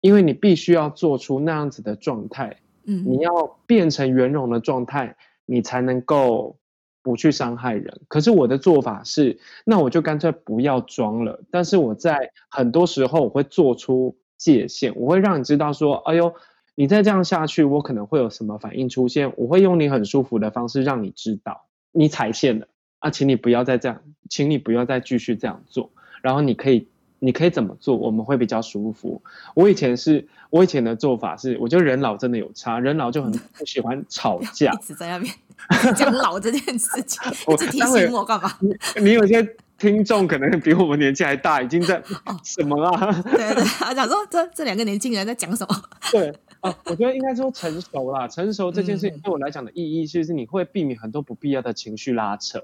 [0.00, 5.16] 因为你必须要做出那样子的状态，嗯，你要变成圆融的状态。
[5.46, 6.56] 你才能够
[7.04, 8.00] 不去伤害人。
[8.08, 11.40] 可是我的做法是，那我就干脆不要装了。
[11.52, 16.34] 但是我在很多时候我会做出界限，我会让你知道说，哎呦，
[16.74, 19.32] 你再这样下去，我可能会有什么反应出现。
[19.36, 22.66] 我会用你很舒服的方式让你知道你踩线了
[23.00, 25.90] 啊，请你不要再这样，请你不要再继续这样做。
[26.22, 26.88] 然后你可以。
[27.20, 27.96] 你可以怎么做？
[27.96, 29.22] 我们会比较舒服。
[29.54, 35.32] 我以前是，我以前的做法是，我觉得人老真的有差，人老就很不喜欢 吵架，一直在那边
[35.96, 37.20] 讲老这件事情，
[37.52, 38.52] 一直提醒我干嘛？
[38.60, 39.46] 你你有些
[39.78, 42.02] 听众可能比我们年纪还大，已经在
[42.44, 43.06] 什么啊？
[43.06, 45.82] 哦、对对，他讲说这这两个年轻人在讲什么？
[46.12, 46.28] 对
[46.60, 52.62] 啊，我觉得应该说成熟啦，成熟这件事情对我来讲的意义，就是你会避免很多不必要的情绪拉扯。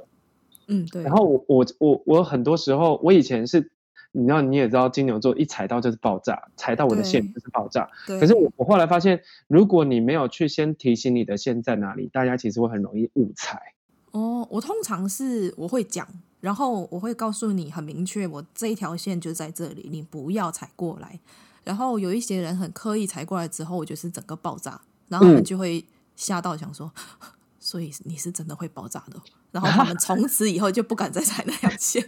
[0.69, 1.03] 嗯，对。
[1.03, 3.71] 然后我我我我很多时候，我以前是。
[4.13, 7.89] 你知道，你也知道，金牛座一踩到就是爆炸，踩到我的线就是爆炸。
[8.07, 13.75] 可是我我后来发现，如果你没有去先提醒你的线在哪里，大家其实会很容易误踩。
[14.11, 16.07] 哦，我通常是我会讲，
[16.41, 21.21] 然后我会告诉你很明确，我这一条线就在这里，你不要踩过来。
[21.63, 25.85] 然后有一些人很刻意踩过来之后，我就是整个爆炸，然后他们就会
[26.17, 26.93] 吓到想说。
[26.97, 27.29] 嗯
[27.63, 29.21] 所以你是真的会爆炸的，
[29.51, 32.05] 然后他们 从此以后就不敢再踩那条线。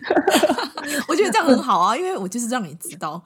[1.08, 3.22] 我觉得这样很好啊，因为我就是让你知道，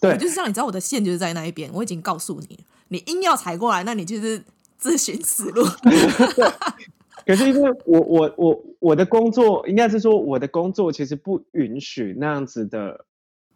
[0.00, 4.42] 对，我就是让你知道我的线就是在那一边，我已经告诉你，你硬要踩过来，那你就是
[4.76, 5.66] 自寻死路。
[7.26, 13.04] 可是因为我我我我的工作应该是说，我的工作其实不允许那样子的。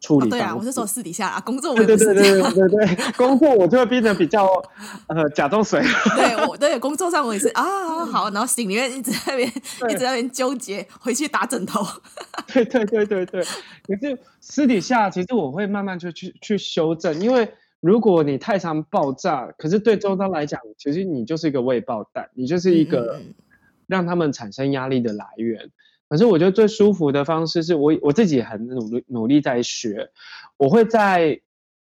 [0.02, 4.46] 处理、哦、对啊，我是说私底下啊，工作我对对对对对对对，工作我就会变得比较
[5.06, 5.80] 呃假装水。
[6.16, 11.86] 对，我对工作上我也是啊 好，然后心里面一直在那边一直在那边纠结，回去打枕头。
[12.52, 13.44] 对对对对对，
[13.86, 23.20] 可是私底下其实我会慢慢就去去修正，因为如果你太常爆炸，可是对周遭来讲，其实你就是一个未爆弹，你就是一个
[23.86, 25.70] 让他们产生压力的来源。
[26.12, 30.10] 可是我觉得最舒服的方式是我我自己很努力努力在学，
[30.58, 31.40] 我会在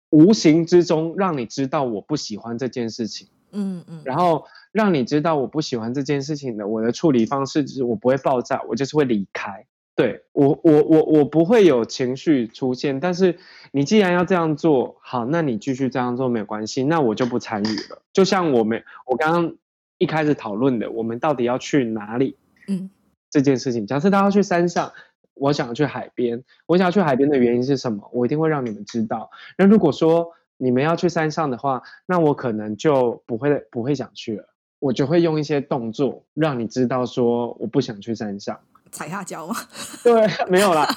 [0.09, 9.67] 无形之中让你知道我不喜欢这件事情，嗯嗯，然后让你知道我不喜欢这件事情的，我的处理方式就是我不会爆炸，我就是会离开。
[9.95, 13.37] 对，我我我我不会有情绪出现，但是
[13.71, 18.01] 你既然要这样做，好，那你继续这样做没有关系，那我就不参与了。
[18.11, 19.55] 就像我们我刚刚
[19.99, 22.37] 一开始讨论的，我们到底要去哪里？
[22.67, 22.89] 嗯，
[23.35, 24.93] 这件事情，假设他要去山上，
[25.33, 28.09] 我想要去海边，我想要去海边的原因是什么？
[28.13, 29.29] 我一定会让你们知道。
[29.57, 34.47] 那如果说你们要去山上的话，那我可能就不会不会想去了，
[34.79, 38.57] 我就会用一些动作让你知道说我不想去山上。
[38.89, 39.55] 踩下脚吗？
[40.01, 40.87] 对，没有啦。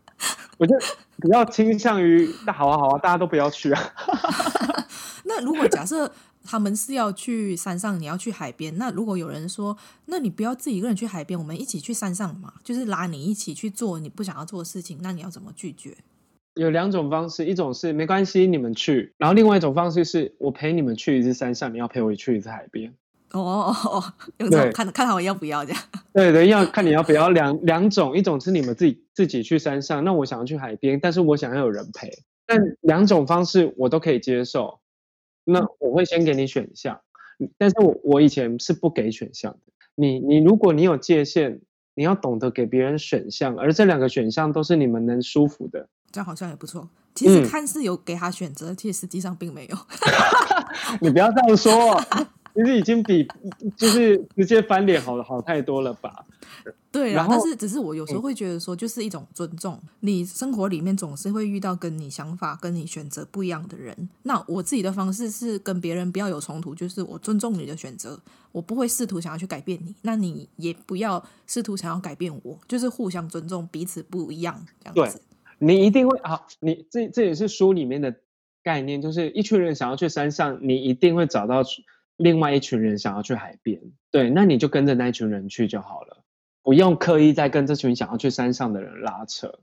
[0.56, 0.74] 我就
[1.20, 3.82] 比较倾向于，那好啊好啊，大家都不要去啊。
[5.24, 6.10] 那如果假设
[6.44, 9.76] 他们是要去山上，你要去海边，那如果有人说，
[10.06, 15.96] 那你不要自己一个人去海边，我们一起去山上嘛，就是拉你一起去做你不想要做的事情，那你要怎么拒绝？
[16.54, 22.92] 有两种方式，一种是没关系，你们去；然后另外一种方式是我陪你们去一次山上，你要陪我去一次海边。
[23.30, 25.82] 哦哦哦，用这种看看他们要不要这样。
[26.12, 32.10] 对对，要看你要不要两两种，一种是你们自己自己去山上，那我想要去海边，但是我想要有人陪。
[32.44, 34.80] 但两种方式我都可以接受，
[35.44, 37.00] 那我会先给你选项，
[37.58, 39.58] 但是我我以前是不给选项的。
[39.94, 41.60] 你你如果你有界限，
[41.94, 46.88] 你要懂得给别人选项，而这两个选项都是你们能舒服的，这样好像也不错。
[47.14, 49.76] 其实看似有给他选择，嗯、其实实际上并没有。
[51.02, 52.00] 你不要这样说。
[52.54, 53.26] 其实已经比
[53.76, 56.26] 就是直接翻脸好了好太多了吧？
[56.90, 59.80] 对啊，但是只是我有时候会觉得说，就是一种尊重。
[60.00, 63.96] 你生活里面总是会遇到跟你想法、跟你选择不一样的人。
[64.24, 68.20] 那我自己的方式是跟别人不要有冲突，就是我尊重你的选择，
[68.52, 75.18] 我不会试图想要去改变你，那你也不要试图想要改变我，就是互相尊重，彼此不一样这样子。
[75.18, 78.14] 对，你一定会啊，你这这也是书里面的
[78.62, 81.62] 概念，就是一群人想要去山上，你一定会找到。
[82.16, 86.22] 另外一群人想要去海边，对，那你就跟着那一群人去就好了，
[86.62, 89.58] 不用刻意再跟这群想要去山上的人拉扯。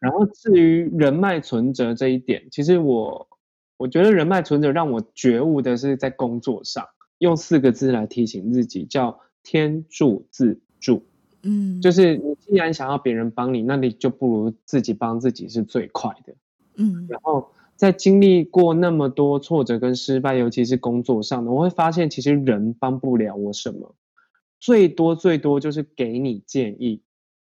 [0.00, 3.28] 然后至于人脉存折这一点，其实我
[3.76, 6.86] 我觉得人脉存折让我觉悟的是在工作上，
[7.18, 11.06] 用四个字来提醒自己，叫天助自助。
[11.42, 16.34] 嗯，就是你既然想要别人帮你，那你就不如自己帮自己是最快的。
[16.76, 17.52] 嗯，然后。
[17.80, 23.94] 在经历过那么多挫折跟失败，尤其是工作上的，我会发现其实人帮不了我什么，
[24.60, 27.00] 最多最多就是给你建议。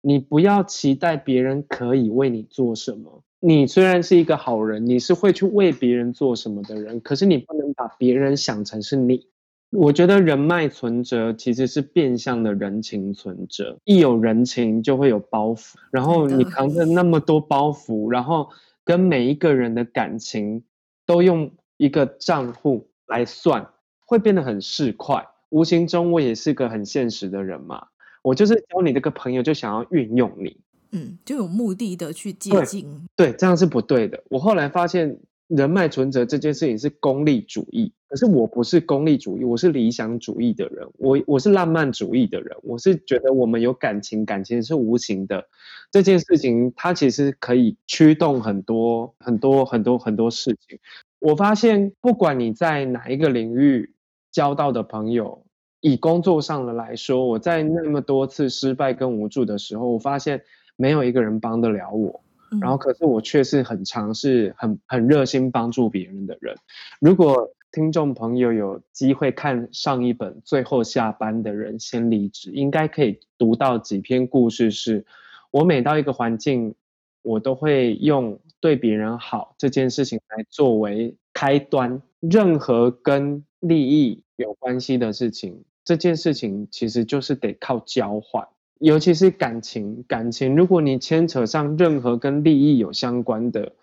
[0.01, 3.23] 你不要期待别人可以为你做什么。
[3.39, 9.25] 你虽然是一个好人，你是会去为别人做什么的人，可是你不能把别人想成是你。
[9.71, 18.47] 我觉得人脉存折其实是变相的人情存折，一有人情就会有包袱，然后你扛着那么多包袱，然后。
[18.89, 20.63] 跟每一个人的感情
[21.05, 25.23] 都用一个账户来算，会变得很市侩。
[25.49, 27.85] 无形中，我也是个很现实的人嘛。
[28.23, 30.57] 我就是交你这个朋友，就想要运用你，
[30.89, 33.07] 嗯，就有目的的去接近。
[33.15, 34.23] 对，这样是不对的。
[34.27, 35.19] 我后来发现。
[35.49, 45.47] 人脉存折这件事情是功利主义，可是我不是功利主义，我是理想主义的人，我我是浪漫主义的人，我是觉得我们有感情，感情是无形的，
[45.89, 50.77] 这件事情它其实可以驱动很多很多很多很多事情。
[51.17, 53.95] 我发现不管你在哪一个领域
[54.31, 55.43] 交到的朋友，
[55.81, 60.43] 以工作上的来说，我在那么多次失败跟无助的时候，我发现
[60.75, 62.21] 没有一个人帮得了我。
[62.59, 66.55] 然后，可是我却是很尝试、很很热心帮助别人的人。
[66.99, 74.79] 如果听众朋友有机会看上一本《最后下班的人先离职》，应该可以读到几篇故事是。
[74.79, 75.05] 是
[75.51, 76.75] 我每到一个环境，
[77.21, 82.01] 我都会用对别人好这件事情来作为开端。
[82.19, 88.47] 任何跟利益有关系的事情，这件事情其实就是得靠交换。
[88.79, 93.73] 尤其是感情，感情，如果你牵扯上任何跟利益有相关的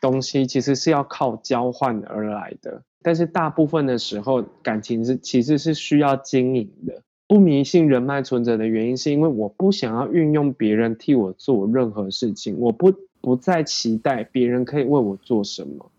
[0.00, 2.82] 东西，其实是要靠交换而来的。
[3.02, 7.02] 但是大部分的时候，感情是其实是需要经营的。
[7.26, 15.90] 不迷信人脉存折的原因，是因为我不想要运用别人替我做任何事情，我不不再期待别人可以为我做什么，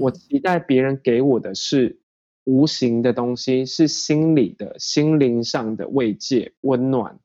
[0.00, 1.98] 我期待别人给我的是
[2.44, 7.18] 无形的东西，是心理的、心灵上的慰藉、温暖。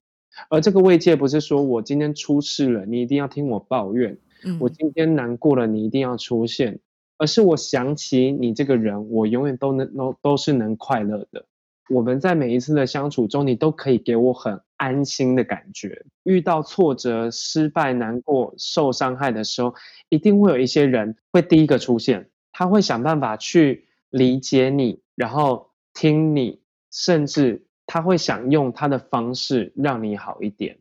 [0.49, 6.79] 而这个慰藉不是说我今天出事了，你一定要听我抱怨；嗯、我今天难过了，你一定要出现。
[7.17, 11.45] 而是我想起你这个人，我永远都能都都是能快乐的。
[11.89, 16.03] 我们在每一次的相处中，你都可以给我很安心的感觉。
[16.23, 19.75] 遇到挫折、失败、难过、受伤害的时候，
[20.09, 26.59] 一定会有一些人会第一个出现，他会想办法去理解你，然后听你，
[26.91, 30.79] 甚至他会想用他的方式让你好一点。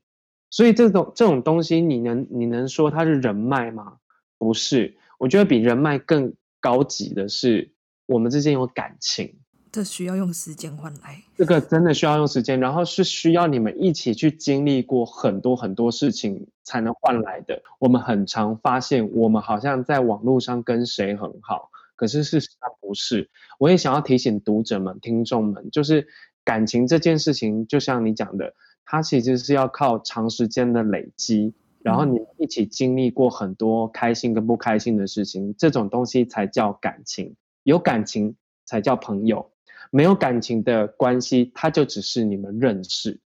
[0.49, 3.97] 所以这种这种东西，你能你能说它是人脉吗？
[4.39, 7.73] 不是，我觉得比人脉更高级的是
[8.07, 9.35] 我们之间有感情。
[9.73, 17.61] 这需要用时间换来，这个真的需要用时间，然后是需要你们一起去经历过很多很多事情才能换来的。
[17.81, 23.29] 我们很常发现，我们好像在网络上跟谁很好，可是事实上不是。
[23.59, 26.09] 我也想要提醒读者们、听众们，就是
[26.51, 28.55] 感情这件事情，就像你讲的。
[28.85, 37.37] 它其实是要靠长时间的累积，然后你一起经历过很多开心跟不开心的事情，这种东西才叫感情。
[37.63, 38.35] 有感情
[38.67, 39.53] 才叫朋友，
[39.93, 43.21] 没有感情的关系，它就只是你们认识。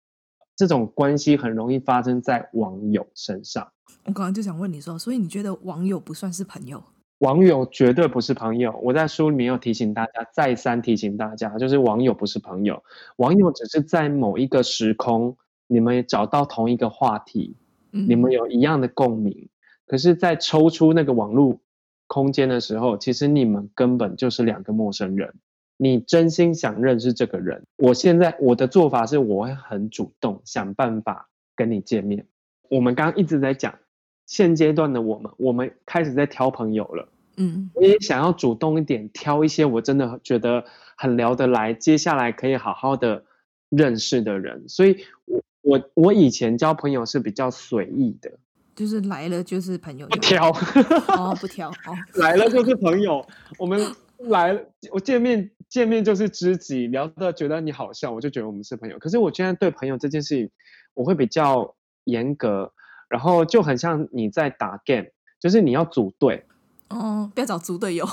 [0.54, 3.66] 这种关系很容易发生在网友身上。
[4.04, 6.84] 我刚刚就想问你说，所以你觉得网友不算是朋友？
[7.24, 8.78] 网友绝对不是朋友。
[8.82, 12.84] 我在书里面有提醒大家，再三提醒大家，就是网友不是朋友，
[13.16, 15.34] 网友只是在某一个时空。
[15.66, 17.56] 你们找到同一个话题，
[17.90, 19.48] 你们有一样的共鸣，嗯、
[19.86, 21.58] 可是，在抽出那个网络
[22.06, 25.32] 空间的时候，其实你们根本就是两个陌生人。
[25.78, 32.26] 你真心想认识这个人，我现在我的做法是，我会很主动想办法跟你见面。
[32.68, 33.74] 我们刚刚一直在讲，
[34.26, 37.08] 现阶段的我们，我们开始在挑朋友了。
[37.36, 40.64] 嗯，我也想要主动一点，挑一些我真的觉得
[40.96, 43.24] 很聊得来，接下来可以好好的
[43.68, 44.68] 认识的人。
[44.68, 45.42] 所以，我。
[45.64, 48.30] 我我以前交朋友是比较随意的，
[48.76, 50.50] 就是来了就是朋友，不挑
[51.08, 53.26] 哦，不挑哦， 来了就是朋友。
[53.58, 53.80] 我们
[54.18, 54.60] 来了，
[54.92, 58.98] 我见面见面就是知己，聊得觉得你好笑，我就觉得我们是朋友。
[58.98, 60.50] 可是我现在对朋友这件事情，
[60.92, 62.74] 我会比较严格，
[63.08, 65.06] 然后就很像你在打 game，
[65.40, 66.44] 就是你要组队
[66.88, 68.08] 哦，不要找猪队友，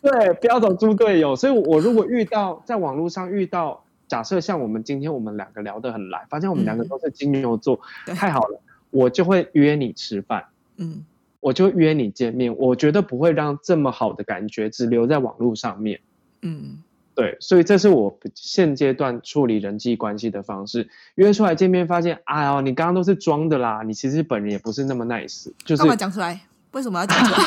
[0.00, 1.36] 对，不要找猪队友。
[1.36, 3.82] 所以，我如果遇到在网络上遇到。
[4.08, 10.44] 假设像我们今天我们两个聊得很来，发现我们两个都是金牛座，嗯、太好了，我就会约你吃饭，
[10.76, 11.02] 嗯，
[11.40, 15.98] 我就约你见面，我觉得不会让这么好的感觉只留在网络上面，
[16.42, 16.82] 嗯，
[17.14, 26.38] 对，所以这是我现阶段处理人际关系的方式，约出来见面，发现，哎呦，你刚刚都是装的啦，你其实本人也不是那么 nice，就是干嘛讲出来？
[26.72, 27.38] 为什么要讲 出来？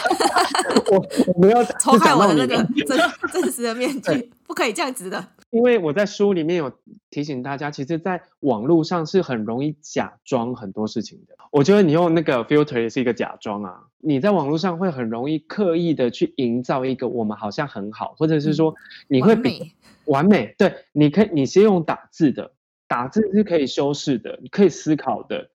[0.91, 2.97] 我我没有抽开我的那个真
[3.31, 5.25] 真实的面具，不可以这样子的。
[5.51, 6.71] 因为我在书里面有
[7.09, 11.35] 提醒大家，其实，在网络上是很容易假装很多事情的。
[11.51, 13.83] 我觉得你用那个 filter 也是一个假装啊。
[13.99, 18.75] 你在网络上会很容易刻意的去营造一个我们好像很好，或者是说
[19.07, 19.75] 你会比完美。
[20.05, 22.51] 完美，对，你可以，你先用打字的，
[22.87, 25.49] 打字是可以修饰的，你可以思考的，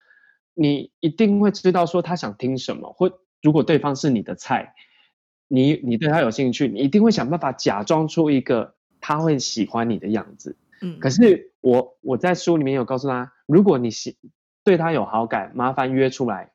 [0.55, 4.75] 你一定会知道说他想听什么，或如果对方是你的菜，
[5.49, 8.75] 你你对他有兴趣，你一定会想办法假装出一个。
[9.03, 14.19] 他会喜欢你的样子，嗯，可是我我在书里面有告诉他，如果你喜
[14.63, 16.53] 对他有好感，麻烦约出来，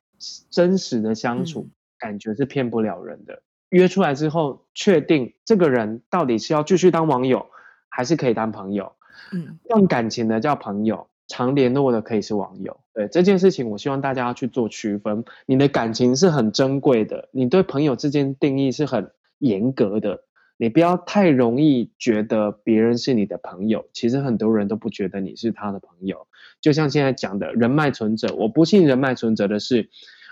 [0.51, 3.41] 真实的相处，嗯，感觉是骗不了人的。
[3.69, 7.47] 约出来之后，确定这个人到底是要继续当网友，
[7.89, 8.95] 还是可以当朋友，
[9.33, 12.77] 嗯，用感情的叫朋友，常联络的可以是网友。
[12.93, 15.25] 对这件事情，我希望大家要去做区分。
[15.45, 20.23] 你的感情是很珍贵的，你对朋友之间定义是很严格的。
[20.57, 26.27] 你不要太容易觉得别人是你的朋友，其实很多人都不觉得你是他的朋友。
[26.61, 29.89] 就像现在讲的人脉存折，我不信人脉存折的是，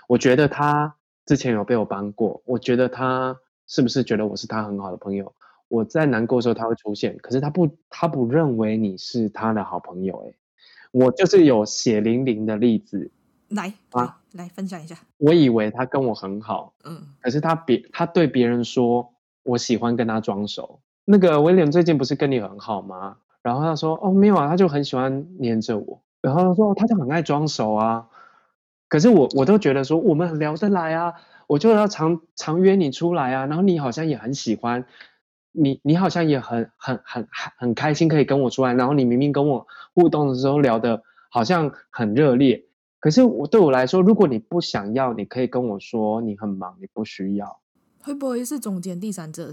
[0.08, 5.34] 我觉得他之前有被我帮过，我觉得他是不是觉得我是他很好的朋友？
[5.68, 10.16] 我在难过的时候他会出现，可是他不，他不认为你是他的好朋友。
[10.20, 10.34] 诶，
[10.94, 13.10] 我就是有血淋淋的例子，
[13.48, 14.96] 来啊，来分享一下。
[15.18, 19.10] 我以为他跟我很好，嗯，可是他别他对别人说。
[19.46, 20.80] 我喜欢跟他装熟。
[21.04, 23.18] 那个威廉最近不是跟你很好吗？
[23.42, 28.08] 然后他说：“哦，没有啊，他就很喜欢黏着我。”然后他说：“他就很爱装熟啊。”
[28.88, 31.12] 可是我我都觉得说我们很聊得来啊，
[31.46, 33.44] 我就要常常约你出来啊。
[33.44, 34.86] 然后你好像也很喜欢，
[35.56, 38.74] 你你好像也很很很很很开心可以跟我出来。
[38.74, 42.64] 然后你明明跟我互动的时候聊的好像很热烈，
[43.00, 47.60] 可是我对我来说，如果你不想要，你可以跟我说你很忙，你不需要。
[48.02, 49.50] 会不会是中间第三者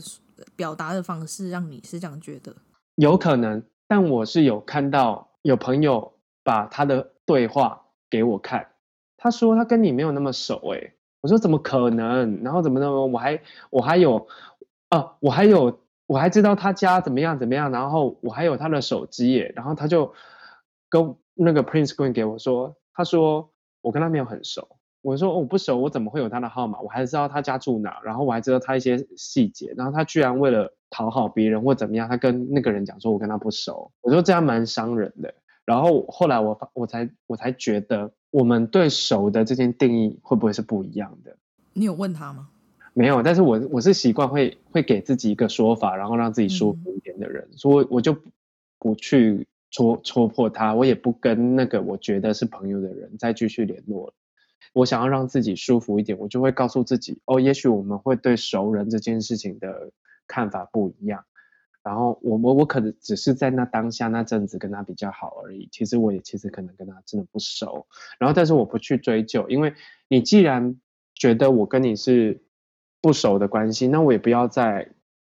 [0.56, 2.56] 表达的方式让你是这样觉得？
[2.96, 6.14] 有可能，但我是有看到有朋友
[6.44, 8.68] 把他的对话给我看，
[9.18, 12.42] 他说他跟你没有那么熟，诶，我说怎么可能？
[12.44, 14.28] 然后怎么怎么，我还我还有
[14.90, 15.80] 啊，我还有
[16.12, 20.14] 我还知道他家怎么样怎么样，然后我还有他的手机耶，然后他就
[20.90, 23.50] 跟那个 Prince Queen 给我说，他说
[23.80, 24.68] 我跟他没有很熟。
[25.02, 26.82] 我说我不熟，我怎么会有他的号码？
[26.82, 29.74] 我还知道他家住哪，然后我还知道他一些细节。
[29.78, 35.34] 然后他居然为了讨好别人或怎么样，他跟那个人讲说我跟他不熟，我说这样蛮伤人的。
[35.64, 41.38] 然后后来我我才我才觉得，我们对熟的这件定义会不会是不一样的？
[41.72, 42.50] 你有问他吗？
[42.94, 48.18] 没有，但是我我是习惯会会给自己一个说法，然后让自己舒服一点的人，嗯、所以我就
[48.80, 54.14] 不去戳戳破他，我也不跟那个我觉得是朋友的人再继续联络了。
[54.74, 59.92] 我想要让自己舒服一点，我就会告诉自己，哦，也许我们会对熟人这件事情的
[60.28, 61.24] 看法不一样。
[61.84, 67.88] 然后我我我可能只是在那当下那阵子跟他比较好而已，其实我也其实可能跟他真的不熟。
[68.20, 69.74] 然后但是我不去追究，因为
[70.08, 70.80] 你既然
[71.16, 72.40] 觉得我跟你是
[73.02, 74.90] 不熟的关系，那我也不要再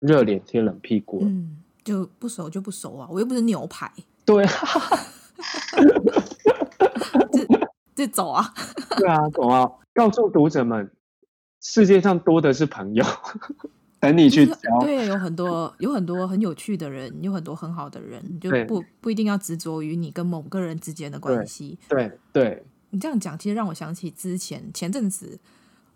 [0.01, 1.21] 热脸贴冷屁股。
[1.23, 3.91] 嗯，就不熟就不熟啊，我又不是牛排。
[4.25, 4.53] 对啊，
[7.33, 7.47] 这
[7.95, 8.53] 这走啊。
[8.97, 9.71] 对啊，走啊！
[9.95, 10.91] 告诉读者们，
[11.61, 13.05] 世界上多的是朋友。
[14.01, 21.79] 等你去交，对，有很多有很多很有趣的人，有很多很好的人，就不不一定要执着于你跟某个人之间的关系。
[21.89, 25.39] 对对，对你这样讲，其实让我想起之前前阵子，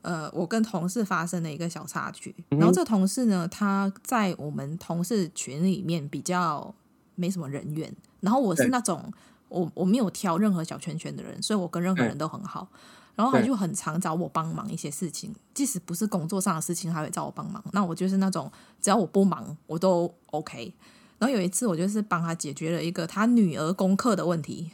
[0.06, 2.32] 呃，我跟同事发生了一个小插曲。
[2.50, 6.72] 嗯、然后这同事呢，他在我们同事群里面比较
[7.16, 7.92] 没什么人缘。
[8.20, 9.12] 然后我是那种
[9.48, 12.68] 我我没有挑任何小圈圈的人，所以我跟任何人都很好。
[13.16, 17.60] 然后他就很常找我帮忙一些事情，即使不是工作上的事情，他会找我帮忙。
[17.72, 18.48] 那我就是那种
[18.80, 20.72] 只要我不忙，我都 OK。
[21.18, 24.70] 然后有一次，我就是帮他解决了一个他女儿功课的问题，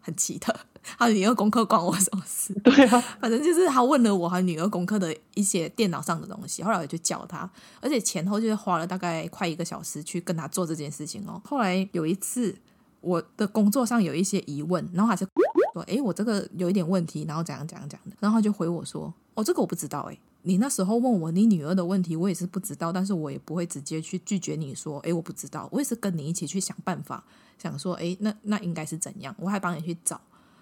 [0.00, 0.54] 很奇特。
[0.82, 2.52] 他女儿功课关我什么事？
[2.64, 6.62] 对啊，反正就是他问了我和女儿功课的一些电脑上的东西。
[6.62, 7.50] 后来我就教他，
[7.80, 11.40] 而且前后就是花了大概快一个小时去跟他做这件事情哦。
[11.44, 12.56] 后来有一次，
[13.00, 15.26] 我的工作上有一些疑问，然后还是。
[15.74, 27.22] 说哎，我这个有一点问题，然后怎样怎样讲的，然后他就回我说：“哦，这个我不知道。”哎，你那时候问我你女儿的问题，我也是不知道，但是我也不会直接去拒绝你说：“哎，我不知道。”我也是跟你一起去想办法，
[27.58, 30.18] 想说：“哎，那那应该是怎样？”我还帮你去找。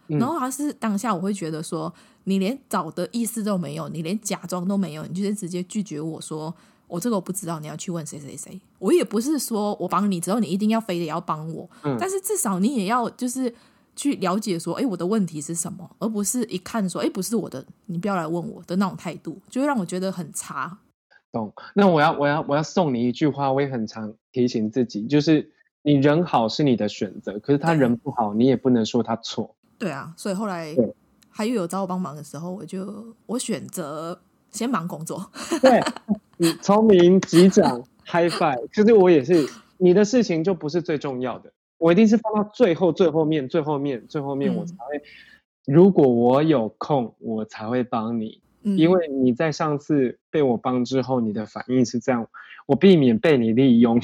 [0.08, 1.92] 然后还是当下我会觉得说，
[2.24, 6.54] 你连找的意思都没有，你连假装都没有，你就是直接拒绝我说
[6.88, 13.54] ：“我这个我不知道，你要去问谁谁谁。”我也不是说我帮你之后你一定要非得要帮我，嗯，但是至少你也要就是。
[13.98, 20.76] 去了解说，哎，我的问题是什么，而不是一看说，哎，不是我的，你不要来问我的那种态度，就会让我觉得很差。
[21.32, 21.50] 懂？
[21.72, 25.50] 那我要，我要，我要送你一句话，我也很常提醒自己，就是
[25.80, 29.55] 你人好是你的选择，可是他人不好，你也不能说他错。
[29.78, 30.74] 对啊，所以后来
[31.28, 34.18] 还有有找我帮忙的时候，我就我选择
[34.50, 35.30] 先忙工作。
[35.60, 35.82] 对，
[36.38, 39.46] 你聪明机长，High Five，就是我也是，
[39.78, 41.52] 你的事情就不是最重要的。
[41.78, 44.96] 我一定是放到最后、最后面、最后面、最后面，我才会。
[44.96, 48.40] 嗯、如果我有空，我才会帮你。
[48.62, 52.26] 嗯、因为你在上次被我帮之后，你的反应是这样，
[52.64, 54.00] 我避免被你利用。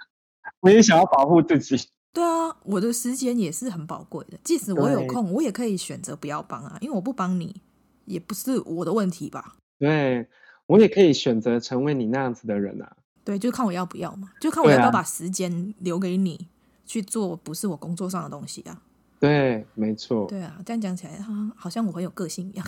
[0.60, 1.88] 我也想要保护自己。
[2.16, 4.38] 对啊，我的时间也是很宝贵的。
[4.42, 7.60] 即使我有空，我也可以选择不要帮啊，因为我不帮你，
[8.06, 9.56] 也不是我的问题吧？
[9.78, 10.26] 对，
[10.66, 12.96] 我也可以选择成为你那样子的人啊。
[13.22, 16.48] 对，就看我要不要嘛，就看我要不要把时间留给你。
[16.88, 18.80] 去做不是我工作上的东西啊，
[19.18, 21.18] 对，没错，对啊，这样讲起来，
[21.56, 22.64] 好像我很有个性一样，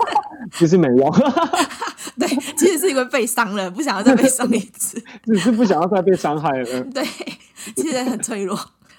[0.52, 1.10] 其实没有，
[2.20, 2.28] 对，
[2.58, 7.02] 其实是因为被伤了，不想要再被伤一次，只是不想要再被伤害了， 对，
[7.74, 8.54] 其实很脆弱。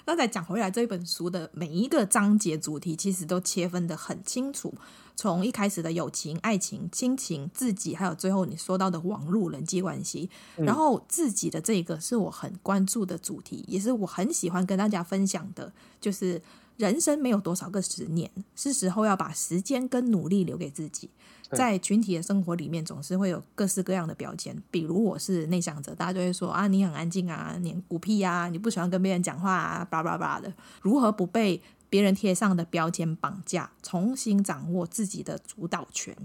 [0.06, 4.72] 那再讲回来，这本书的每一个章节主题其实都切分的很清楚。
[5.16, 16.40] 从一开始的友情、爱情、亲情、自己，还有最后你说到的网络人际关系，然后自己的这个是我很关注的主题，也是我很喜欢跟大家分享的，就是
[16.76, 21.08] 人生没有多少个十年，是时候要把时间跟努力留给自己。
[21.52, 36.16] 在群体的生活里面，总是会有各式各样的标签，比如我是内向者，大家就会说啊，你很安静啊，你孤僻啊，你不喜欢跟别人讲话啊，叭叭叭的，如何不被别人贴上的标签绑架，重新掌握自己的主导权。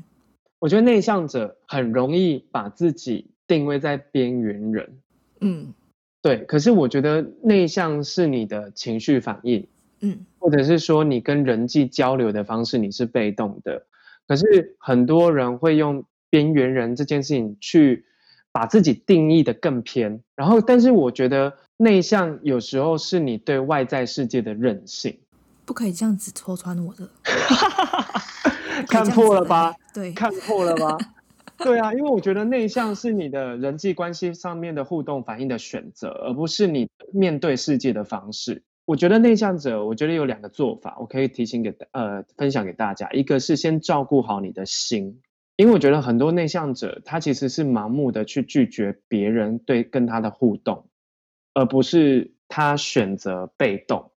[0.59, 4.99] 我觉得内向者很容易把自己定位在边缘人。
[5.41, 5.74] 嗯，
[6.22, 6.45] 对。
[6.45, 9.67] 可是我觉得内向是你的情绪反应，
[10.01, 13.86] 嗯，或者是说你跟人际交流的方式你是被动的。
[14.28, 18.05] 可是很多人会用边缘人这件事情去
[18.51, 20.22] 把自己定义的更偏。
[20.36, 25.19] 然后，但是我觉得内向有时候是你对外在世界的任性。
[25.65, 27.09] 不可以这样子戳穿我的，
[28.88, 29.74] 看破了吧？
[29.93, 30.97] 对，看破了吧？
[31.57, 38.63] 对啊，因为我觉得内向是你的人际关系上面的互动反应的选择，而不是你面对世界的方式。
[38.92, 45.22] 我觉得内向者，我觉得有两个做法，我可以提醒给呃分享给大家，一个是先照顾好你的心，
[45.56, 50.89] 因为我觉得很多内向者，他其实是盲目的去拒绝别人对跟他的互动，
[51.54, 54.11] 而不是他选择被动。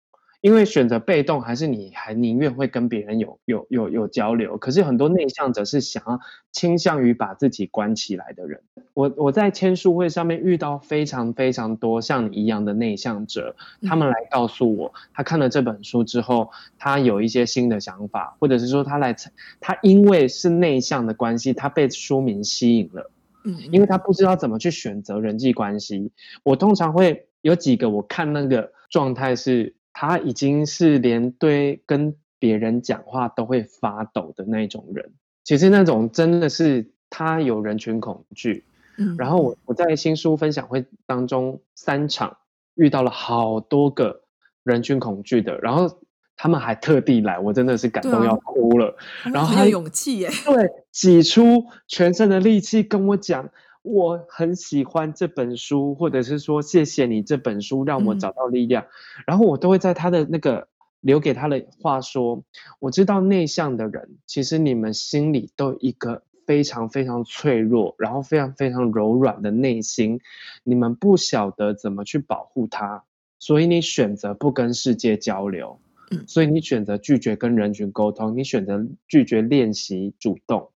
[0.43, 4.57] 因为选择被动，还是你还宁愿会跟别人有有有有交流？
[4.57, 6.19] 可是很多内向者是想要
[6.51, 8.59] 倾向于把自己关起来的人。
[8.93, 19.15] 我我在签书会上面遇到非常非常多像你一样的内向者，他们来告诉我，他看了这本书之后，他有一些新的想法，或者是说他来
[19.61, 23.09] 他因为是内向的关系，他被书名吸引了，
[23.45, 26.11] 嗯，因为他不知道怎么去选择人际关系。
[26.43, 29.73] 我通常会有几个，我看那个状态是。
[29.93, 35.13] 他已经是连对跟别人讲话都会发抖的那种人，
[35.43, 38.65] 其实那种真的是他有人群恐惧。
[38.97, 42.37] 嗯，然后我我在新书分享会当中三场
[42.75, 44.23] 遇到了好多个
[44.63, 45.99] 人群恐惧的，然后
[46.35, 48.97] 他们还特地来，我真的是感动要哭了。
[49.23, 53.49] 啊、然后很有勇气耶，对，挤出全身的力气跟我讲。
[53.83, 60.67] 我很喜欢这本书，或者是说谢谢你这本书让我找到力量，嗯、然后我都会在他的那个
[61.01, 62.43] 留给他的话说，
[62.79, 70.21] 我知道内向的人其实你们心里都有一个非常非常脆弱，然后非常非常柔软的内心，
[70.63, 73.03] 你们不晓得怎么去保护它，
[73.37, 75.79] 所以你选择不跟世界交流，
[76.11, 80.69] 嗯、所以你选择拒绝跟人群沟通，你选择拒绝练习主动。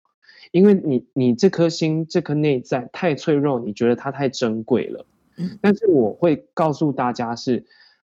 [0.55, 5.05] 因为你你这颗心这颗内在太脆弱，你觉得它太珍贵了。
[5.35, 7.65] 嗯，但是我会告诉大家是，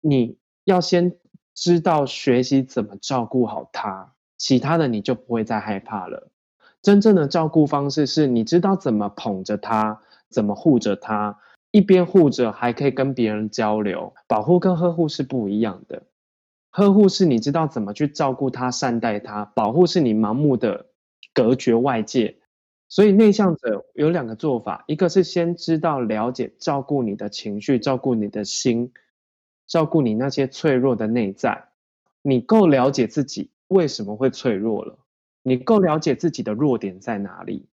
[0.00, 1.12] 你要先
[1.54, 6.30] 知道学习怎么照顾好它，其他的你就不会再害怕了。
[6.80, 11.38] 真正的照顾方式是你知道怎么捧着它，怎么护着它，
[11.72, 14.14] 一边护着还可以跟别人交流。
[14.26, 16.04] 保护跟呵护是不一样的，
[16.70, 20.86] 呵护是你知道怎么去照顾它、善待它，保护是你盲目的。
[21.32, 22.38] 隔绝外界，
[22.88, 28.92] 所以内向者有两个做法：一个是先知道、了解、照顾你的情绪，照顾你的心，
[29.66, 31.68] 照顾你那些脆弱的内在。
[32.22, 34.98] 你够了解自己为什么会脆弱了，
[35.42, 37.68] 你够了解自己的弱点在哪里，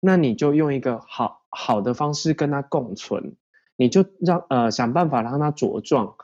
[0.00, 3.34] 那你就用一个好好的方式跟他共存，
[3.76, 6.14] 你就让呃想办法让他茁壮，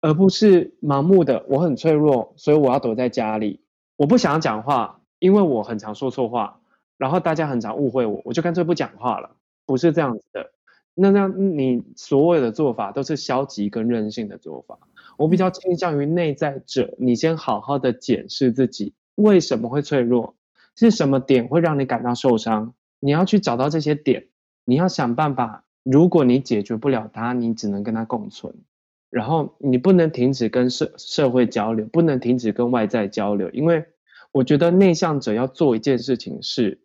[0.00, 3.60] 而不是盲目的我很脆弱，所以我要躲在家里，
[3.96, 5.00] 我不想要讲话。
[5.18, 6.60] 因为我很常说错话，
[6.98, 9.30] 然后大家很常误会我，我就干脆不讲话了。
[9.66, 10.50] 不是这样子的，
[10.94, 14.78] 那那你所有的做法都是消极跟任性的做法。
[15.16, 20.36] 我比较倾向于内在者，你先好好的检视自己为什么会脆弱，
[20.76, 24.26] 是什么点会让你感到受伤，你要去找到这些点，
[24.66, 25.64] 你要想办法。
[25.82, 28.54] 如果你解决不了它，你只能跟它共存，
[29.08, 33.86] 然后你不能停止跟社社会交流，不能停止跟外在交流，因为。
[34.34, 36.80] 我觉得内向者要做一件事情是，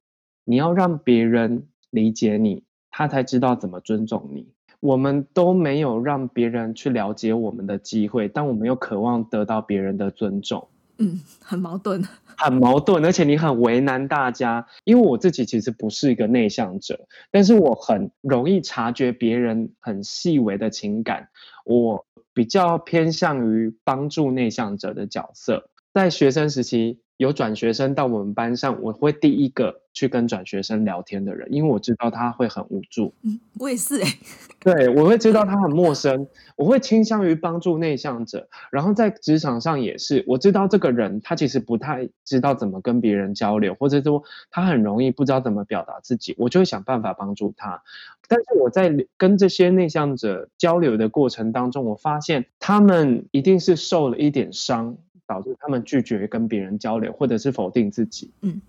[0.45, 4.54] 你要让别人理解你，他才知道怎么尊重你。
[4.80, 10.68] 我们都没有让别人去了解我们的机会，但我们又渴望得到别人的尊重。
[11.00, 12.04] 嗯，很矛盾，
[12.38, 14.68] 很矛盾，而且你很为难大家。
[14.84, 21.30] 因为我自己其实不是一个内向者，但是我很容易察觉别人很细微的情感。
[21.66, 27.00] 我比较偏向于帮助内向者的角色，在学生时期。
[27.20, 33.13] 有转学生到我们班上，我会第一个去跟转学生聊天的人，因为我知道他会很无助。
[33.24, 34.17] 嗯，我也是哎、欸。
[34.63, 38.47] 对，我会知道他很陌生，我会倾向于帮助内向者。
[38.72, 47.84] 然后在职场上也是，我知道这个人他其实不太知道怎么跟别人交流，或者说他很容易不知道怎么表达自己，我就会想办法帮助他。
[48.30, 54.95] 但是我在跟这些内向者交流的过程当中，我发现他们一定是受了一点伤。
[55.30, 58.32] 导致他们拒绝跟别人交流，或者是否定自己。
[58.42, 58.60] 嗯，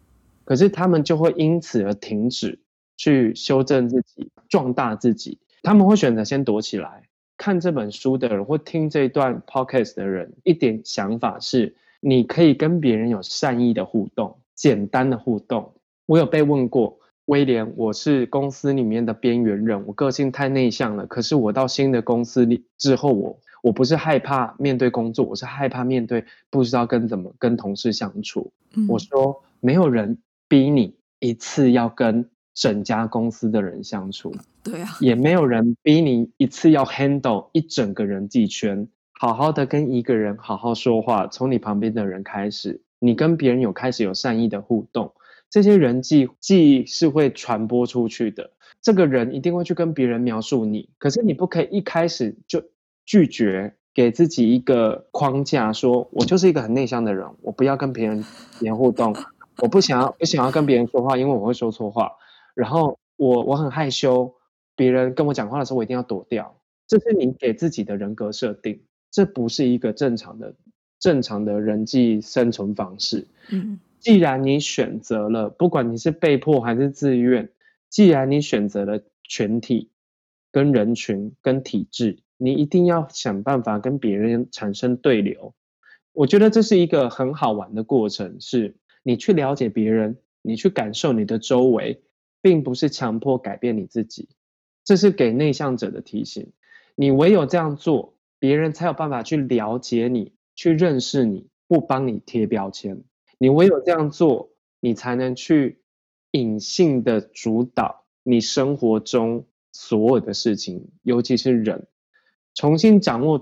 [0.45, 2.59] 可是他们就会因此而停止
[2.99, 5.39] 去修正自己、壮大自己。
[5.63, 7.05] 他们会选择先躲起来。
[7.39, 15.73] 看这本书的人或听这段 podcast 的人，一点想法是：你可以跟别人有善意的互动，简单的互动。
[16.05, 21.07] 我有被问过，威廉，我是公司里面的边缘人，我个性太内向了。
[21.07, 23.39] 可是我到新的公司里之后，我。
[23.63, 28.53] 我不是害怕面对工作，我是害怕面对不知道跟怎么跟同事相处。
[28.75, 38.89] 嗯、我说，没有人逼你一次要跟整家公司的人相处，对啊，也没有人逼你一次要 handle 一整个人际圈。
[39.13, 45.13] 好好的跟一个人好好说话，从你旁边的人开始，你跟别人有开始有善意的互动，
[45.51, 48.53] 这些人际记忆是会传播出去的。
[48.81, 52.65] 这个人一定会去跟别人描述你，可是你不可以一开始就。
[53.11, 58.25] 拒绝给自己一个框架说，说我就是一个很内向的人，我不要跟别人
[58.61, 59.13] 连互动，
[59.59, 62.13] 我不想要不想要跟别人说话，因为我会说错话。
[62.55, 64.33] 然后我我很害羞，
[64.77, 66.57] 别人跟我讲话的时候，我一定要躲掉。
[66.87, 68.81] 这是你给自己的人格设定，
[69.11, 70.55] 这不是一个正常的
[71.01, 73.27] 正常的人际生存方式。
[73.51, 77.51] 嗯，既然你选择了，不管你是被迫还是自愿，
[77.89, 79.91] 既然你选择了群体、
[80.53, 85.55] 跟人群、跟体制，你一定要想办法跟别人产生对流。
[86.13, 92.03] 我觉得这是一个很好玩的过程，是你去了解别人，你去感受你的周围，
[92.41, 94.31] 并不是强迫改变你自己。
[94.85, 96.53] 这是给内向者的提醒。
[96.95, 103.05] 你唯有这样做，别人才有办法去了解你，去认识你，不帮你贴标签。
[103.39, 105.83] 你唯有这样做，你才能去
[106.31, 111.87] 隐性的主导你生活中所有的事情，尤其是人，
[112.55, 113.41] 重新掌握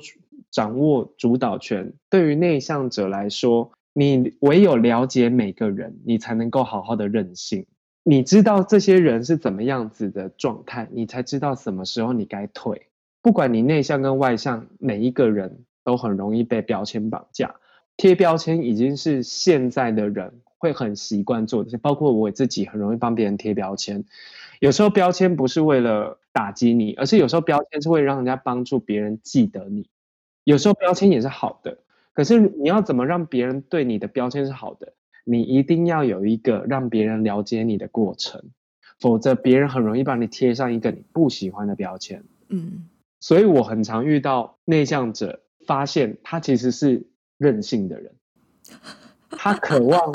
[0.50, 7.66] 掌握主导权，对于内向者来说，你唯有了解每个人，你才能够好好的任性。
[8.04, 12.86] 你知道这些人是怎么样子的状态，你才知道什么时候你该退。
[13.20, 17.56] 不管你内向跟外向，每一个人都很容易被标签绑架。
[17.96, 24.04] 贴标签已经是现在的人会很习惯做的，包括我自己很容易帮别人贴标签。
[24.60, 29.88] 有时候标签不是为了打击你，而是有时候标签是会让人家帮助别人记得你。
[30.44, 31.78] 有时候标签也是好的，
[32.12, 34.94] 可是你要怎么让别人对你的标签是好的？
[35.24, 38.42] 你一定要有一个让别人了解你的过程，
[38.98, 42.24] 否则别人很容易帮你贴上一个你不喜欢的标签。
[42.48, 42.88] 嗯，
[43.20, 47.06] 所以我很常遇到内向者发现他其实是
[47.36, 48.14] 任性的人，
[49.38, 50.12] 他渴望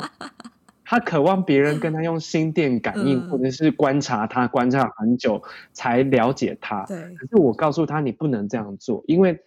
[0.84, 6.84] 他渴望别人跟他用心电感应，或者是观察他观察很久才了解他。
[6.86, 9.40] 对，可是我告诉他你不能这样做，因为。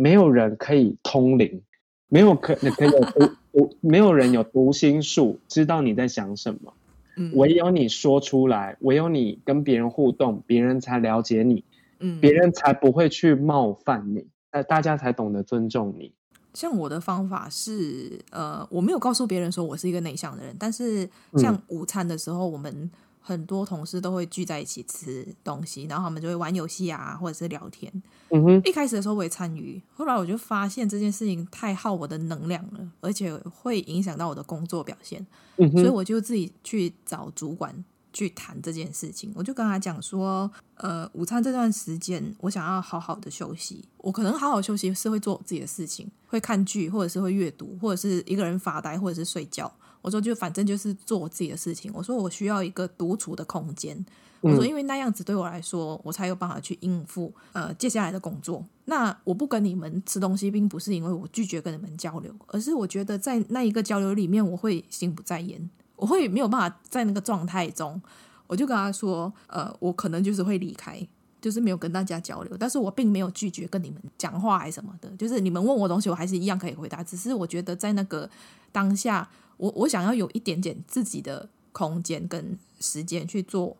[0.00, 1.60] 没有人可以通灵，
[2.06, 6.72] 没有可可以有读没有人有读心术，知道你在想什么。
[7.16, 11.64] 嗯，唯有你说出来，唯有你跟别人互动，别人才了解你，
[11.98, 14.28] 嗯，别人才不会去冒犯你，
[14.68, 16.12] 大家才懂得尊重你。
[16.58, 22.90] 像我的方法是，呃，我没有告诉别人说我是一个内向的人，但是像午餐的时候，我们。
[23.20, 27.92] 很多同事都会聚在一起吃东西，然后他们就会玩游戏啊，或者是聊天。
[28.30, 35.20] 嗯哼，一开始的时候我也参与，后来我就发现这件事情太耗我的能量了，而且会影响到我的工作表现。
[35.58, 37.84] 嗯哼，所以我就自己去找主管
[38.18, 39.30] 去谈这件事情。
[39.32, 43.84] 我就跟他讲说，呃，午餐这段时间我想要好好的休息。
[43.98, 49.72] 我可能好好休息是会做我自己的事情，会看剧，或者是会阅读，或者是一个人发呆，或者是睡觉。
[50.02, 51.92] 我说就反正就是做我自己的事情。
[51.94, 54.04] 我说我需要一个独处的空间。
[54.40, 58.64] 我说因为那样子对我来说，我才有办法去应付呃接下来的工作。
[58.84, 68.00] 那我不跟你们吃东西，并不是因为我拒绝跟你们交流，而是我觉得在那一个交流里面，我会心不在焉，我会没有办法在那个状态中。
[68.46, 71.06] 我就跟他说，呃，我可能就是会离开，
[71.42, 72.56] 就是没有跟大家交流。
[72.58, 77.04] 但是我并没有拒绝跟你们讲话还是什么的，就是你们问我东西，我还是一样可以回答。
[77.04, 78.30] 只是我觉得在那个
[78.72, 79.28] 当下。
[79.58, 83.76] 我我想要有一点点自己的空间跟时间去做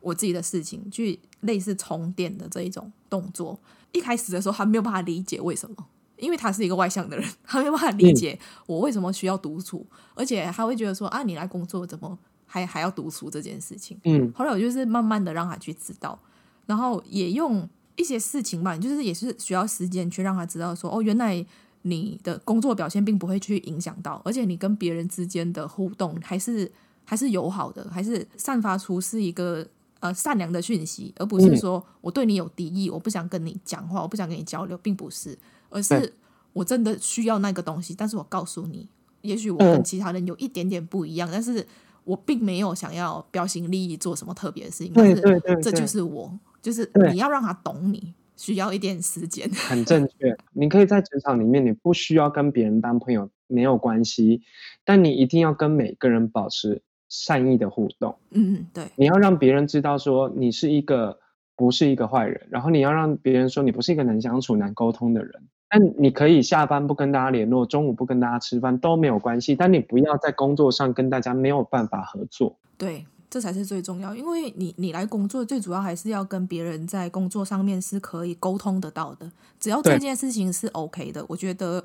[0.00, 3.60] 我自己的事情，去类似充电的这一种动作。
[3.92, 5.86] 一开始的时候，他没有办法理解为什么，
[6.18, 13.98] 因为他是一个外向的人， 他没有办法理解我为什么需要独处，嗯、而且他会觉得说啊，你来工作怎么还还要独处这件事情。
[14.04, 16.18] 嗯，后来我就是慢慢的让他去知道，
[16.66, 21.46] 然后也用一些事情吧，就是也是需要时间去让他知道说哦，原来。
[21.82, 26.70] 你的工作表现并不会去影响到，而且你跟别人之间的互动还是
[27.04, 29.66] 还是友好的，还是散发出是一个
[30.00, 35.38] 呃善良的讯息，而不是说我对你有敌意，我不想跟你讲话，我不想跟你交流，并不是，
[35.70, 36.12] 而是
[36.52, 38.88] 我真的需要那个东西，但是我告诉你，
[39.22, 41.66] 也许我跟其他人有一点点不一样，但是
[42.04, 48.14] 我并没有想要标新立异做什么特别的事情，但是这就是我，就是你要让他懂你。
[48.38, 50.38] 需要一点时间， 很正确。
[50.52, 54.42] 你可以在职场里面，你不需要跟别人当朋友，没有关系，
[54.84, 58.16] 但你一定要跟每个人保持善意的互动。
[58.30, 58.92] 嗯，对。
[58.94, 61.18] 你要让别人知道说你是一个
[61.56, 65.48] 不是一个坏人，然后你要让别人说你不是一个难相处、难沟通的人。
[65.68, 72.56] 但你可以下班不跟大家联络，中午不跟大家吃饭都没有关系，但你不要在工作上跟大家没有办法合作。
[72.76, 73.06] 对。
[73.30, 79.30] 这才是最重要，因为你你来工作，最主要还是要跟别人在工作上面是可以沟通得到的。
[79.60, 81.84] 只要这件事情是 OK 的，我觉得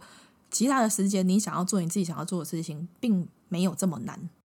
[0.50, 4.18] 其他的时间你想要做你自己想要做的事情，并没有这么难。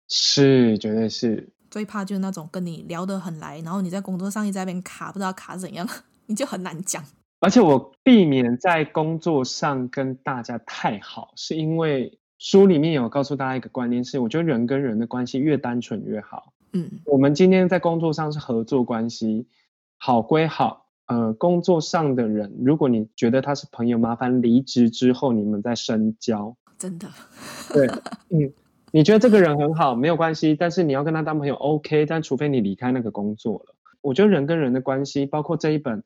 [0.10, 1.48] 是，绝对是。
[1.72, 5.88] 最怕就是那种跟你聊得很来，然后你在工作上一直在那边卡，不知道卡怎样，
[6.28, 7.02] 你就很难讲。
[7.44, 12.18] 而且我避免在工作上跟大家太好，是因为。
[12.40, 16.52] 书里面有告诉大家一个观念是，我觉得人跟人的关系越单纯越好。
[16.74, 19.48] 嗯，我们今天在工作上是合作关系，
[19.98, 20.88] 好归好。
[21.06, 26.58] 呃，工作上的人，如果你觉得他是朋友，麻烦离职之后你们再深交。
[26.78, 27.08] 真的，
[27.72, 27.88] 对，
[28.28, 28.52] 嗯，
[28.92, 33.76] 你觉得这个人很好，没有关系，但是你要跟他当朋友，OK，但除非你离开那个工作了。
[34.02, 36.02] 我觉得人跟人的关系，包括这一本《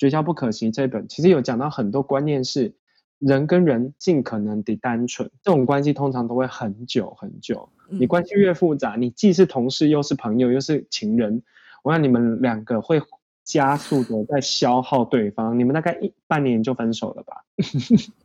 [0.00, 2.74] 绝交不可惜》这一本，其实有讲到很多观念是，
[3.20, 7.68] 人跟人尽可能的单纯，这种关系通常都会很久很久。
[7.88, 11.42] 你关系越复杂，你既是同事又是朋友又是情人，
[11.84, 13.00] 我想你们两个会。
[13.42, 17.44] 加速的在消耗对方，你们大概一半年就分手了吧？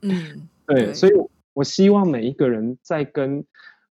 [0.01, 1.13] 嗯， 对，所以
[1.53, 3.43] 我希望每一个人在跟，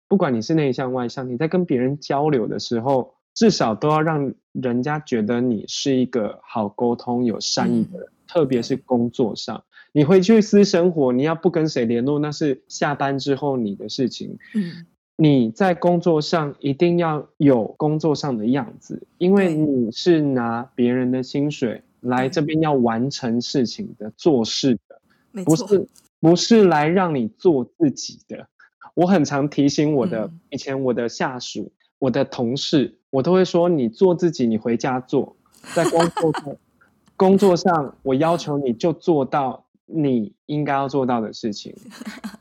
[0.09, 8.07] 不管你是内向外向，你在跟别人交流的时候，至少都要让人家觉得你是一个好沟通、有善意的人。
[8.07, 14.37] 嗯、特别是工作上，你回去私生活，你要不跟谁联络，那是下班之后你的事情。
[14.55, 14.85] 嗯。
[15.17, 25.87] 你在工作上一定要有工作上的样子，因为你是拿别人的薪水来这边要完成事情的，做事的，不是
[26.19, 28.47] 不是来让你做自己的。
[28.95, 35.35] 我很常提醒我的以前我的下属、我的同事，我都会说：你做自己，你回家做，
[35.75, 36.55] 在工作上
[37.15, 41.75] 工作上，我要求你就做到你应该要做到的事情。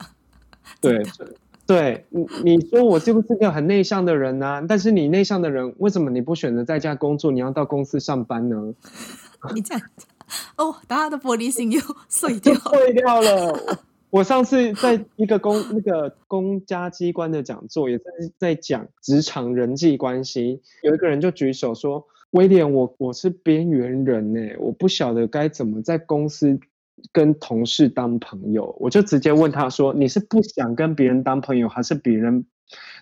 [0.81, 1.03] 对。
[1.67, 4.65] 对你，你说我是不是个很内向的人呢、啊？
[4.67, 8.73] 但是你内向的人，为什么你不选择在家工作，你要到公司上班呢？
[9.55, 9.81] 你这样
[10.57, 13.57] 哦，大家的玻璃心又碎掉，碎掉了。
[14.11, 18.03] 我上次在一个公那个公家机关的讲座，也在
[18.37, 26.59] 在讲职场人际关系，有一个人就举手说：“威廉，我我是边缘人呢，我不晓得该怎么在公司。”
[27.11, 32.45] 跟同事当朋友，我就直接问他说：“你是不想跟别人当朋友，还是别人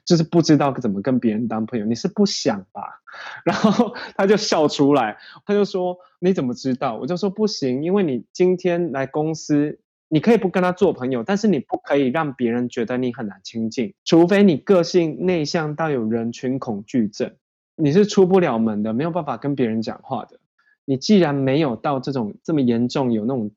[0.06, 1.86] 就是不知道怎么跟别人当朋友？
[1.86, 3.02] 你是不想吧？”
[3.44, 9.80] 然后他就笑出来，他就说：“你怎么知道？”我就说：“不行，因为你今天来公司，
[10.10, 17.32] 你可以不跟他做朋友，但是你不可以让别人觉得你很难亲近，除非你个性内向到有人群恐惧症，
[17.76, 20.40] 你是出不了门的，没有办法跟别人讲话的。
[20.84, 23.52] 你既然没有到这种这么严重，有那种。”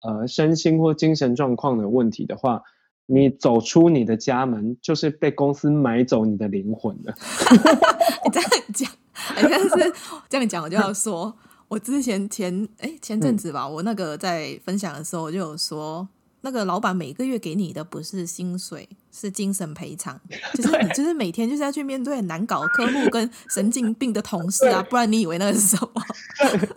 [0.00, 2.62] 呃，身心或精神状况的问题的话，
[3.06, 7.12] 你走出你的家门，就是被公司买走你的灵魂了。
[8.24, 8.88] 你这样讲，
[9.34, 9.92] 但是
[10.28, 11.36] 这样讲，我就要说，
[11.68, 16.08] 我之前前哎前阵子吧，嗯、我那个在分享的时候，我就有说，
[16.40, 20.18] 那个老板每个月给你的不是薪水，是精神赔偿，
[20.54, 26.02] 就是你就是每天就是要去面对难搞的客户跟神经病的同事啊，不然你以为那个是什么？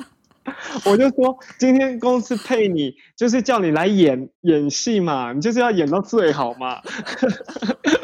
[0.86, 6.82] 我就说，今天公司配你，就是叫你来演演戏嘛，你就是要演到最好嘛，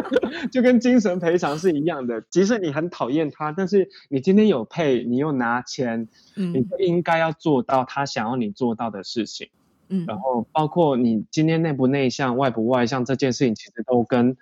[0.52, 2.22] 就跟精神赔偿是一样的。
[2.30, 9.50] 即使你很讨厌他，但是你今天有配，你又拿钱，嗯，你就应该要做到他想要你做到的事情。
[9.90, 14.38] 嗯，然后包括你今天内不内向、外不外向这件事情，其实都跟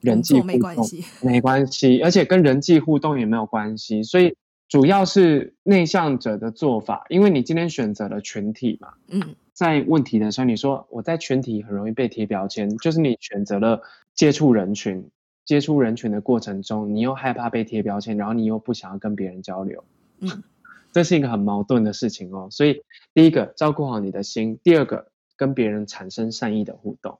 [0.00, 4.34] 人际互动没关系，没关系，而且跟人际互动也没有关系，所以。
[4.68, 8.94] 主要是内向者的做法，因为你今天选择了群体嘛。
[9.08, 13.82] 嗯，在问题的时候，你说我在群体很容易被贴标签，就是你选择了
[14.14, 15.10] 接触人群，
[15.44, 19.84] 接触人群的过程中，你又害怕被贴标签，然后你又不想要跟别人交流。
[20.20, 20.42] 嗯，
[20.92, 22.48] 这是一个很矛盾的事情哦。
[22.50, 22.82] 所以，
[23.14, 27.18] 第一个照顾好你的心，第二个跟别人产生善意的互动。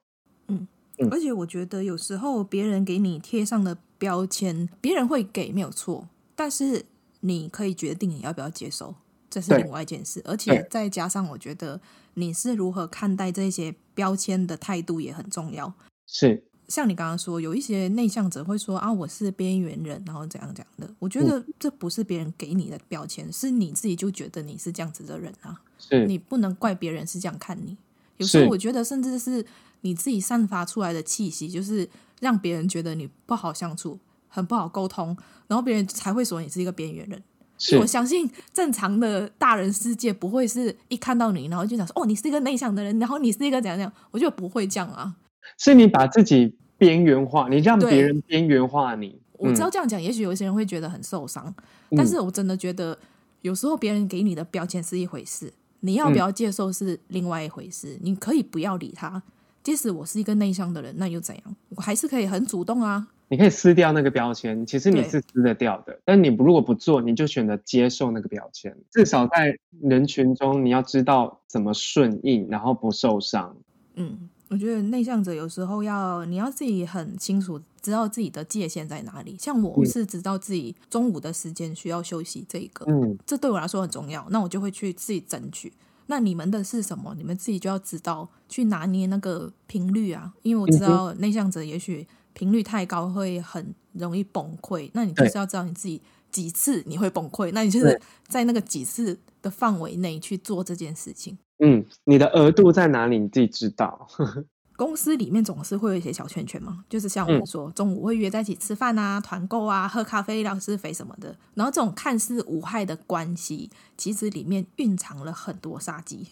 [0.48, 0.66] 嗯
[0.98, 6.86] 嗯，而且我觉得有时候别人给你贴上的标签，别人会给没有错，但是。
[7.24, 8.92] 你可以决定你要不要接受，
[9.30, 10.20] 这是另外一件事。
[10.24, 11.80] 而且再加上，我觉得
[12.14, 15.72] 你是如何看待这些标签的态度也很重要。
[16.04, 16.42] 是，
[16.72, 20.94] 像你刚刚说，有一些内向者会说啊，我是边缘人，然后怎样怎样的。
[20.98, 25.60] 我觉得这不是别人给你的标签，是你自己就觉得你是这样子的人啊。
[25.78, 27.76] 是，你不能怪别人是这样看你。
[28.16, 29.44] 有时候我觉得，甚至是
[29.82, 31.86] 你自己散发出来的气息，就是
[32.20, 33.98] 让别人觉得你不好相处。
[34.34, 35.14] 很不好沟通，
[35.46, 37.22] 然后别人才会说你是一个边缘人。
[37.58, 43.92] 是我相信正常的大人世界不会是一看到你，然后就想说哦，你是一个内向的人，然后你是一个怎样怎样。
[44.10, 45.16] 我觉得不会这样啊。
[45.58, 49.16] 是你把自己边缘化，你让别人边缘化你。
[49.34, 51.54] 我知道这样讲，嗯、也许有些人会觉得很受伤，
[51.96, 52.98] 但是我真的觉得
[53.42, 57.94] 有时候别人给你的标签是一回事，你要不要接受是另外一回事。
[57.94, 59.22] 嗯、你可以不要理他，
[59.62, 61.56] 即使我是一个内向的人，那又怎样？
[61.76, 63.06] 我还是可以很主动啊。
[63.28, 65.98] 你可以撕掉那个标签，其实你是撕得掉的。
[66.04, 68.76] 但你如果不做，你就选择接受那个标签。
[68.90, 73.56] 至少在人群中，你要知道怎么顺应，然后不受伤。
[73.94, 79.34] 嗯，我觉得内向者有时候要你要自己很清楚，知道自己的界限在哪里。
[79.40, 85.72] 像我是知道自己中午的时间需要休息，这个，嗯，这对我来说很重要，那我就会去自己争取。
[86.08, 87.14] 那你们的是什么？
[87.16, 94.90] 你们自己就要知道去拿捏那个频率啊，因为我知道内向者也许频率太高会很容易崩溃。
[94.92, 97.98] 那你就是要知道你自己几次你会崩溃，那你就是
[98.28, 101.38] 在那个几次的范围内去做这件事情。
[101.64, 103.18] 嗯，你的额度在哪里？
[103.18, 104.08] 你自己知道。
[104.74, 111.36] 公司里面总是会有一些小圈圈嘛，就是像我们说，嗯、中午会约在一起吃饭啊、团购啊、喝咖啡、聊是非什么的。
[111.54, 116.26] 然后这种看似无害的关系，其实里面蕴藏了很多杀机。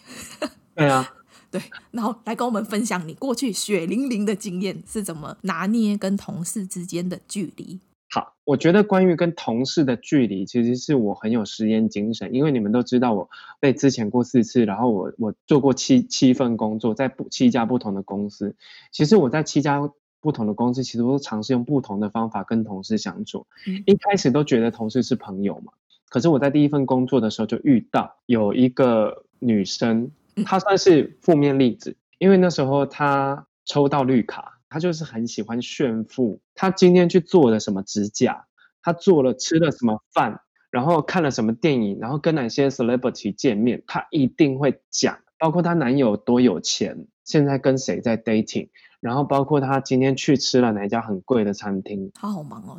[0.75, 1.07] 对啊，
[1.49, 1.61] 对。
[1.91, 7.79] 然后来跟我们分享你过去血淋淋的经验是怎么拿捏跟同事之间的距离。
[8.13, 13.29] 好，我觉得关于跟同事的距离，其实是我很有实验精神，因为你们都知道我
[13.61, 18.53] 被之前过四次，然后我我做过七七份工作，在不七家不同的公司。
[18.91, 19.89] 其实我在七家
[20.19, 23.47] 不同的公司，其实我都尝试用不同的方法跟同事相处。
[23.65, 25.71] 嗯、一开始都觉得同事是朋友嘛，
[26.09, 30.11] 可是我在第一份工作的时候就遇到有一个女生，
[30.45, 34.57] 她算是负面例子，因为那时候她抽到绿卡。
[34.71, 38.45] 他就是很喜欢炫富，他今天去做了什么指甲，
[38.81, 40.39] 他做了吃了什么饭，
[40.71, 48.69] 然后看了什么电影，然后跟哪些 celebrity 见面，他一定会讲，包括她男友多有钱，现在跟谁在 dating，
[49.01, 52.09] 然后包括她今天去吃了哪一家很贵的餐厅。
[52.13, 52.77] 她好忙哦，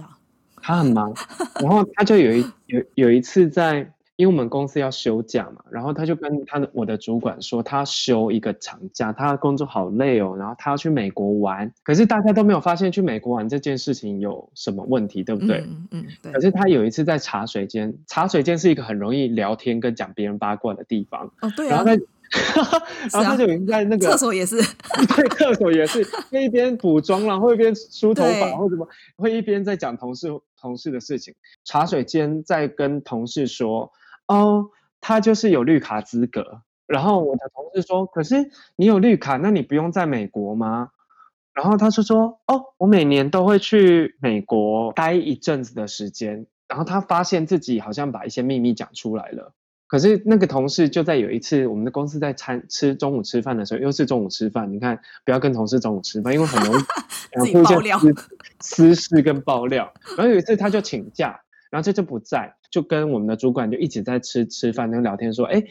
[0.62, 1.12] 她很忙，
[1.60, 3.92] 然后她就有一有有一次在。
[4.16, 11.72] 因为我们公司要休假嘛，然后他就跟他的我的主管说，他休一个长假，他工作好累哦，然后他要去美国玩。
[11.82, 15.64] 可是大家都没有发现去美国玩这件事情有什么问题，对不对？
[15.66, 16.32] 嗯嗯，对。
[16.32, 21.32] 可是他有一次在茶水间，茶水间是一个很容易聊天跟讲别人八卦的地方。
[21.40, 21.82] 哦，对啊。
[21.82, 22.78] 然后他，
[23.12, 24.56] 然后他就已经在那个厕所也是，
[25.16, 28.86] 对，厕所也是，会一边 补妆然后一边梳头发或什么，
[29.16, 30.28] 会一边在讲同事
[30.60, 31.34] 同事的事情。
[31.64, 33.90] 茶水间在跟同事说。
[34.32, 34.70] 哦，
[35.00, 36.62] 他就是有绿卡资格。
[36.86, 40.90] 然后我的同事说：“可是你有绿卡，那你不用在美国吗？”
[41.54, 49.52] 然后他就说：“哦，我每年都会去美国待一阵子的时间。”然后他发现自己好像把一些秘密讲出来了。
[49.86, 54.72] 可是那个同事就在有一次我们的公司在餐吃中午吃饭的时候，又是中午吃饭。
[54.72, 56.82] 你看，不要跟同事中午吃饭，因为很容易
[57.52, 57.82] 互相
[58.60, 59.92] 私事跟爆料。
[60.16, 61.40] 然后有一次他就请假。
[61.72, 65.64] 然后这就不在，就跟我们的主管就一直在吃吃饭，跟聊天说，哎，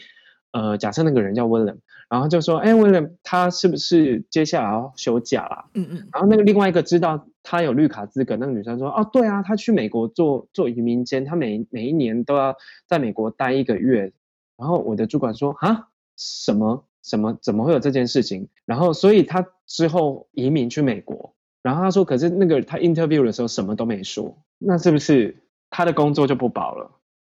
[0.49, 1.77] 呃，假设那个人叫 William，
[2.09, 5.69] 然后就说，哎，William，他是不是接下来要休假啦？
[5.75, 6.09] 嗯嗯。
[6.11, 12.55] 然后那个另外一个知道他有绿卡资格，那个女生说，哦，对啊，他去美国做做移民监，他每每一年都要
[12.87, 14.11] 在美国待一个月。
[14.57, 18.49] 然后我的主管说，啊，什么什么怎么会有这件事情？
[18.65, 21.35] 然后所以他之后移民去美国。
[21.61, 25.37] 然后他说，可是那个他 interview 的时候什么都没说，那是不是？
[25.71, 26.91] 他的工作就不保了，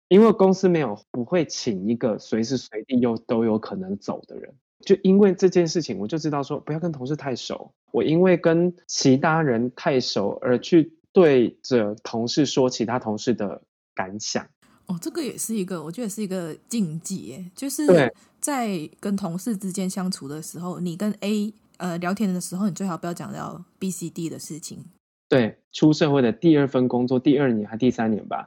[0.08, 4.52] 因为公司没有不会请一个随时随地又都有可能走的人。
[4.84, 7.72] 就因为这件事情，我就知道说不要跟同事太熟。
[7.90, 13.62] 我因为跟其他人太熟而去对着同事说其他同事的
[13.94, 14.46] 感想。
[14.86, 17.86] 哦，这个也是一个，我觉得是一个禁忌耶，就是
[18.40, 24.84] 在跟同事之间相处的时候，你跟 A 呃聊天的时候，你最好不要讲到 B、C、D 的事情。
[25.34, 28.46] 对，出社会的第二份工作，第二年还第三年吧，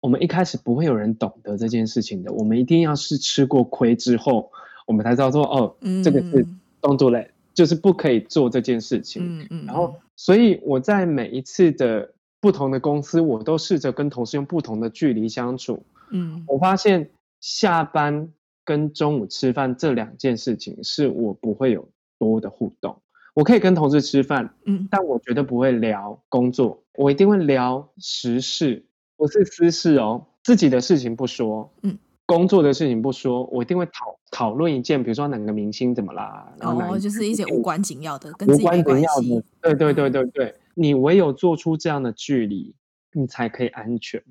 [0.00, 2.30] 我们一开始不会有人懂得这件事情的。
[2.30, 4.52] 我们一定要是吃过亏之后，
[4.86, 6.46] 我们才知道说，哦，嗯、这个是
[6.82, 9.40] don't do that，就是不可以做这件事情。
[9.40, 9.64] 嗯嗯。
[9.64, 15.82] 然后，所以我在每一次的不同的公司，我都试着跟同事用不同的距离相处。
[16.10, 17.08] 嗯，我发现
[17.40, 18.28] 下班
[18.62, 23.00] 跟中午吃饭这两件事情，是我不会有多的互动。
[23.36, 42.74] 我可以跟同事吃饭，嗯，但我绝对不会聊工作，我一定会聊时事，不是私事哦，自己的事情不说，嗯，工作的事情不说，我一定会讨讨论一件，比如说哪个明星怎么啦，然后哦，就是一些无关紧要的，跟自己无关紧要的，对对对对对，你唯有做出这样的距离，
[43.12, 44.22] 你才可以安全，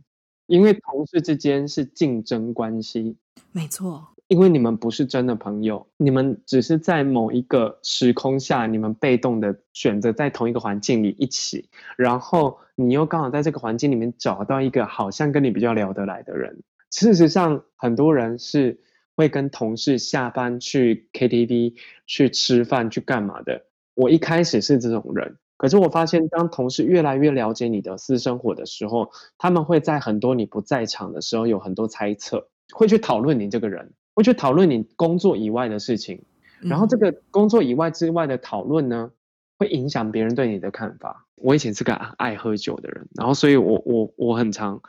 [0.47, 3.17] 因为同事之间是竞争关系，
[3.51, 4.14] 没错。
[4.27, 16.63] 因为你们不是真的朋友，你们只是在某一个时空下，你们被动的选择在同一个环境里一起，然后你又刚好在这个环境里面找到一个好像跟你比较聊得来的人。
[16.89, 18.79] 事实上，很多人是
[19.15, 21.75] 会跟同事下班去 KTV
[22.07, 23.65] 去吃饭去干嘛的。
[23.93, 33.93] 我一开始是这种人，可是我发现，当同事越来越了解你的私生活的时候，他们会在很多你不在场的时候有很多猜测，会去讨论你这个人。
[34.15, 36.23] 会去讨论你工作以外的事情，
[36.61, 39.11] 然后这个工作以外之外的讨论呢，
[39.59, 41.27] 会影响别人对你的看法。
[41.35, 44.81] 我以前是个爱喝酒的人，然后所以我我我很常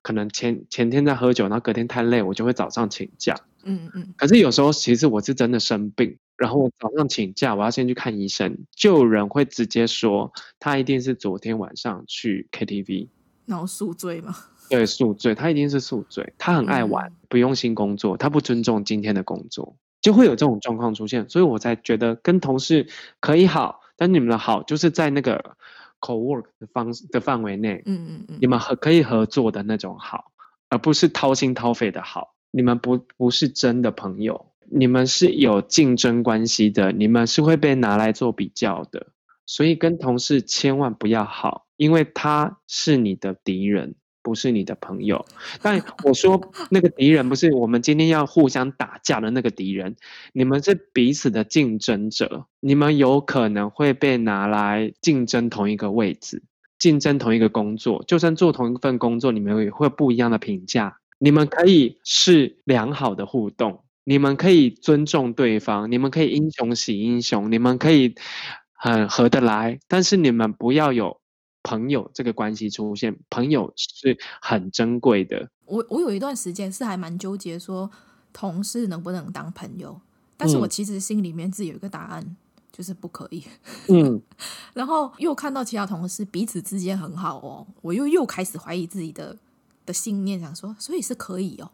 [0.00, 3.34] 可能前前天在喝酒，然后隔天太累，我就会早上请假。
[3.64, 4.14] 嗯嗯。
[4.16, 13.08] 可是有时候其实我是真的生病，然后我早上请假，我要先去看医生，就有人会直接说他一定是昨天晚上去 KTV，
[13.44, 14.34] 然后宿醉吗？
[14.68, 22.86] 对，宿醉，他一定是宿醉，他很爱玩，嗯、不用心工作，他不尊重今天的工作，就会有这种状况出现，所以我才觉得跟同事
[23.20, 25.56] 可以好，但你们的好就是在那个
[26.00, 30.32] co-work 的方的范围内，嗯嗯嗯，你们合可以合作的那种好，
[30.68, 39.08] 而不是掏心掏肺的好，你们不不是真的朋友，你们是有竞争关系的，你们是会被拿来做比较的，
[39.46, 43.94] 所以跟同事千万不要好，因为他是你的敌人。
[44.28, 45.24] 不是你的朋友，
[45.62, 49.96] 但我说那个敌人不是我们今天要互相打架的那个敌人，
[50.34, 56.42] 你们是彼此的竞争者，你们有可能会被拿来竞争同一个位置，
[56.78, 60.98] 竞争同一个工作，就算做同一份工作，你们也会不一样的评价。
[61.18, 68.14] 你们可以是良好的互动，你们可以尊重对方，你们可以英雄惜英雄，你们可以
[68.74, 71.18] 很合得来，但是你们不要有。
[71.62, 75.50] 朋友这个关系出现，朋友是很珍贵的。
[75.64, 77.90] 我我有一段时间是还蛮纠结，说
[78.32, 80.00] 同事能不能当朋友？
[80.36, 82.36] 但是我其实心里面自己有一个答案，嗯、
[82.70, 83.42] 就是不可以。
[83.88, 84.22] 嗯，
[84.72, 89.36] 然后又看到其他同事彼此之间很好哦，我又又开始怀疑自己的
[89.84, 91.70] 的信念，想说，所以是可以哦。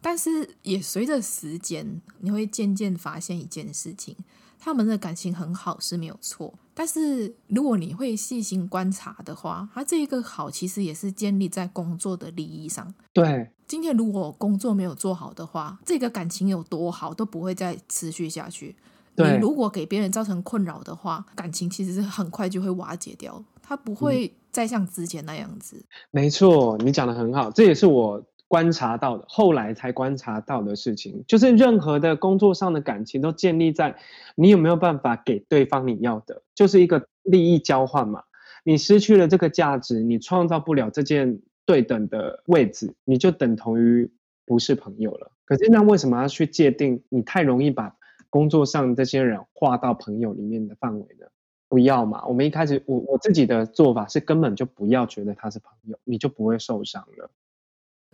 [0.00, 4.16] 但是也随着时间，你会渐渐发现一件事情。
[4.58, 12.94] 他们的感情很好是没有错，但是如果你会细心观察的话，他这一个好其实也是建立在工作的利益上。
[13.14, 18.76] 对，今天如果工作没有做好的话，这个感情有多好都不会再持续下去。
[19.14, 25.78] 对，你如果给别人造成困扰的话，感情其实是很快就会瓦解掉，它不会再像之前那样子。
[25.78, 28.22] 嗯，没错，你讲的很好，这也是我。
[28.48, 33.96] 观察到的，后来才观察到的事情，就是任何的工作上的感情都建立在
[34.34, 38.22] 你有没有办法给对方你要的，就是一个利益交换嘛。
[38.64, 44.10] 你失去了这个价值，你创造不了这件对等的位置，你就等同于
[44.44, 45.30] 不是朋友了。
[45.44, 47.02] 可是那为什么要去界定？
[47.08, 47.94] 你太容易把
[48.28, 51.26] 工作上这些人划到朋友里面的范围呢？
[51.68, 52.24] 不要嘛。
[52.26, 57.30] 我们一开始，我我自己的做法是根本就不要觉得他是朋友，你就不会受伤了。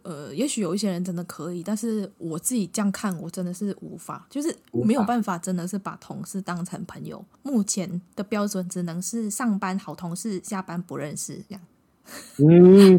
[0.03, 7.25] 呃，也许有一些人真的可以，但是我自己这样看，我真的是无法，就是没有办法，真的是把同事当成朋友。
[7.43, 11.61] 目前的标准只能是上班好同事，下班不认识这样。
[12.39, 12.99] 嗯，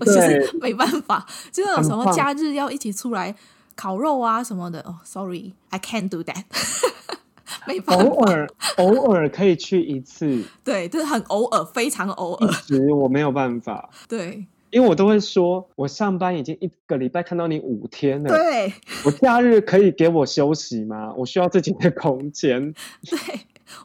[0.61, 3.35] 没办法，就那种什么假日要一起出来
[3.75, 4.79] 烤肉啊什么的。
[4.81, 6.43] 哦，sorry，I can't do that。
[7.67, 8.47] 没办法，偶尔
[8.77, 12.53] 偶尔可以去一次，对，就是很偶尔，非常偶尔。
[12.65, 14.45] 其实我没有办法，对。
[14.73, 18.73] 因为我都会说，我上班已经一个礼拜看到你五天了，对，
[19.05, 21.13] 我假日可以给我休息吗？
[21.15, 22.73] 我需要自己的空间。
[23.05, 23.19] 对，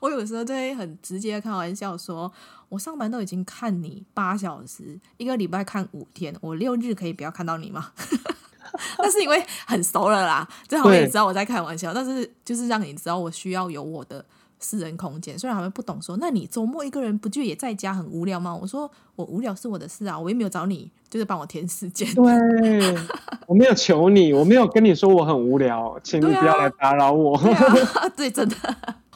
[0.00, 2.32] 我有时候就会很直接开玩笑说，
[2.70, 7.92] 我上班都已经看你八小时，一个礼拜看五天，我六日可以不要看到你吗？
[8.96, 14.24] 那是因为很熟了啦，最好也知道我在开玩笑，但是就是让你知道我需要有我的。
[14.60, 18.56] 私人空间，虽然他们不懂说，那你周末一个人不就也在家很无聊吗？
[18.60, 22.08] 我说我无聊是我的事啊，我又没有找你，就是帮我填时间。
[22.14, 22.96] 对，
[23.46, 27.38] 我没有求你，我没有跟你说我很无聊，请你不要来打扰我。
[27.38, 28.56] 对啊， 对，真的，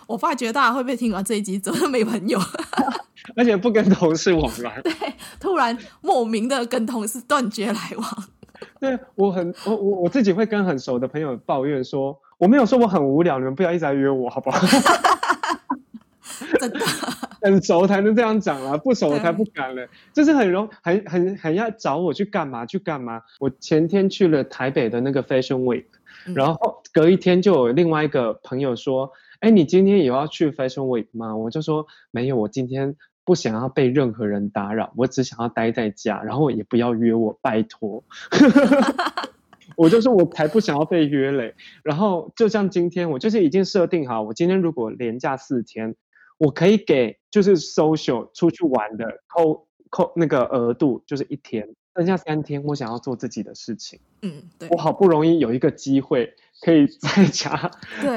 [0.06, 2.38] 我发觉大家会不会听完这一集之后没朋友，
[3.36, 4.80] 而且不跟同事往来。
[4.82, 4.92] 对，
[5.40, 8.24] 突然莫名的跟同事断绝来往。
[8.78, 14.60] 对，我很我我我自己会跟很熟的朋友抱怨说，我没有说我很无聊，你们不要一直来约我，好不好？
[16.60, 16.78] 真的，
[17.42, 19.88] 很熟才能这样讲啊，不熟我才不敢嘞。
[20.12, 23.22] 就是很容很很很要找我去干嘛去干嘛。
[23.40, 25.84] 我前天去了台北的那个 Fashion Week，
[26.34, 38.04] 然后隔一天就有另外一个朋友说：“哎、嗯，你今天也要去 Fashion Week 吗？”我就说：“没有，我今天不想要被任何人打扰，我只想要待在家，然后也不要约我，拜托。
[39.76, 41.54] ”我就说，我才不想要被约嘞。
[41.82, 45.96] 然后就像今天，我就是已经设定好，我今天如果连假四天。
[46.38, 54.00] 我可以给就是 social 出去玩的扣扣那个额度就是一天，剩下三天我想要做自己的事情。
[54.22, 54.68] 嗯，对。
[54.70, 57.70] 我好不容易有一个机会可以在家，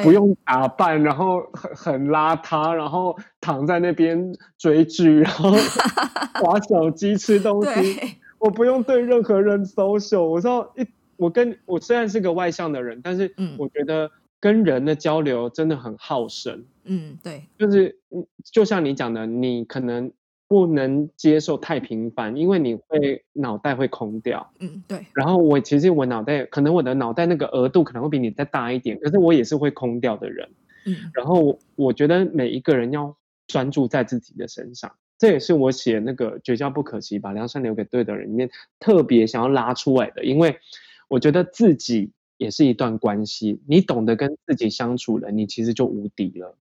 [0.04, 5.52] 不用打扮，然后很很邋遢，然后躺在那边追剧，然后
[6.42, 8.18] 滑手机吃东西。
[8.40, 10.24] 我不用对任何人 social。
[10.24, 10.86] 我知道一，
[11.18, 14.10] 我跟我虽然是个外向的人，但是我觉得。
[14.46, 16.66] 跟人的交流真的很耗神。
[16.84, 17.98] 嗯，对，就是
[18.44, 20.12] 就像你讲的，你可能
[20.48, 24.54] 不能接受太频繁，因为你会脑袋会空掉。
[24.60, 25.04] 嗯，对。
[25.16, 30.48] 然后我其实我脑袋可能我的脑袋那个额度可能会比你再大一点，可是我也是会空掉的人。
[30.86, 33.18] 嗯，然后我觉得每一个人要
[33.48, 38.48] 专注在自己的身上，这也是我写那个绝交不可惜，把良善留给对的人里面
[38.80, 40.60] 特别想要拉出来的，因为
[41.08, 46.56] 我觉得自己也是一段关系，你懂得跟自己相处了，你其实就无敌了。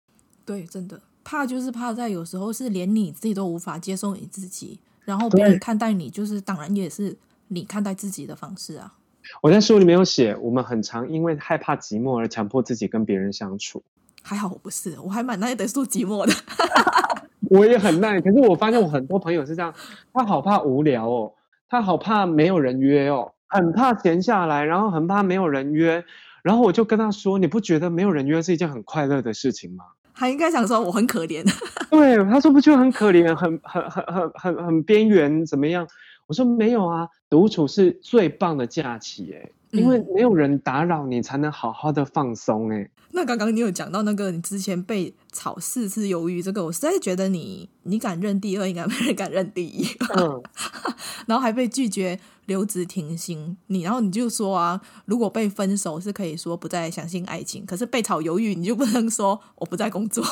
[0.44, 7.16] 对，真的怕就是怕在有时候是连你自己都无法接受你自己，然后别人看待你就是当然也是
[7.48, 8.94] 你看待自己的方式啊。
[9.40, 13.82] 我在书里面有写，我们很常因为害怕寂寞而强迫自己跟别人相处。
[14.20, 16.32] 还好我不是，我还蛮耐得住寂寞的。
[17.50, 19.72] 我也很耐，可是我发现我很多朋友是这样，
[20.12, 21.32] 他好怕无聊哦，
[21.68, 26.04] 他好怕没有人约哦，很怕闲下来，然后很怕没有人约，
[26.42, 29.84] 然后我就跟他说：“你不觉得没有人约是一件很快乐的事情吗？”
[30.14, 31.42] 他应该想说我很可怜。
[31.90, 35.86] 对，他说不就很可怜，很很很很很很边缘，怎么样？
[36.26, 42.88] 我说没有啊，独处是最棒的假期哎，因为没有人打扰你，才能好好的放松哎。
[43.14, 49.86] 那刚刚你有讲到那个你之前被炒四次鱿鱼，这个我实在觉得你你敢认第二，应该没人敢认第一。
[50.16, 50.42] 嗯，
[51.26, 60.24] 然后还被拒绝留职停薪，你然后你就说啊，如果被分手是可以说不再相信爱情，可是被炒鱿鱼你就不能说我不再工作。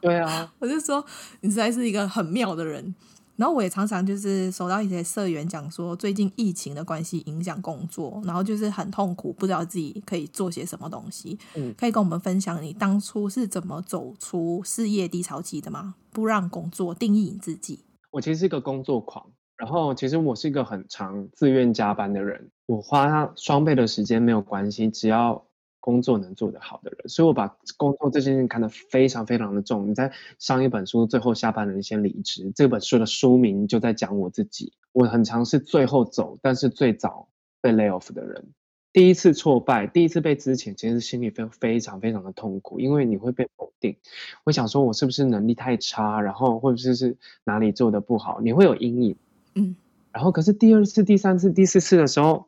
[0.00, 1.04] 对啊， 我就说
[1.40, 2.94] 你实在是一个很妙的人。
[3.38, 11.38] 然后我也常常就是收到一些社员讲说，最近疫情的关系影响工作，然后就是很痛苦，不知道自己可以做些什么东西。
[11.54, 15.94] 嗯，可以跟我们分享你当初是怎么走出事业低潮期的吗？
[16.10, 17.78] 不让工作定义你自己。
[18.10, 19.24] 我其实是一个工作狂，
[19.56, 25.47] 然后其实我是一个很常自愿加班的人，我花双倍的时间没有关系，只要。
[25.80, 29.88] 工作能做得好的人，所以我把工作这件事情看得非常非常的重。
[29.88, 32.52] 你在上一本书最后下班了，你先离职。
[32.54, 37.28] 这本书的书名就在讲我自己，我很常是最后走，但是最早
[37.60, 38.48] 被 lay off 的人。
[38.92, 43.96] 第一次挫败，第一次被资遣，其实心里非非常非常的痛苦，因为你会被否定。
[44.44, 49.16] 我想说，我是不是能力太差，然后或者是哪里做的不好，你会有阴影。
[49.54, 49.76] 嗯，
[50.12, 52.46] 然后可是第二次、第三次、第四次的时候。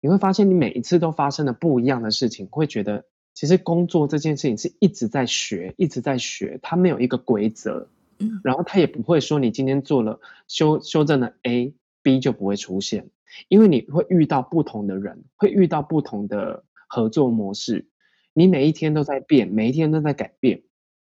[0.00, 7.88] 你会发现，你每一次都发生了不一样的事情，会觉得其实工作这件事情是一直在学，一直在学，它没有一个规则，
[8.18, 13.10] 嗯，然后它也不会说你今天做了修修正了 A，B 就不会出现，
[13.48, 17.88] 因为你会遇到不同的人，会遇到不同的合作模式，
[18.32, 20.62] 你每一天都在变，每一天都在改变。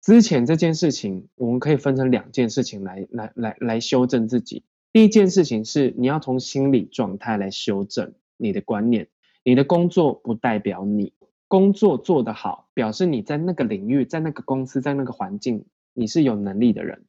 [0.01, 4.63] 之前这件事情，我们可以分成两件事情来来来来修正自己。
[4.93, 8.15] 第一件事情是你要从心理状态来修正。
[8.37, 9.09] 你的观念，
[9.43, 11.13] 你的工作不代表你
[11.49, 17.05] 工作做得好，表示你在那个领域，在那个公司，在那个环境，你是有能力的人，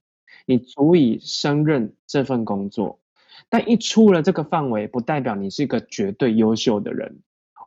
[0.46, 3.00] 你足以胜任这份工作。
[3.50, 7.20] 但一出了这个范围，不代表你是一个绝对优秀的人。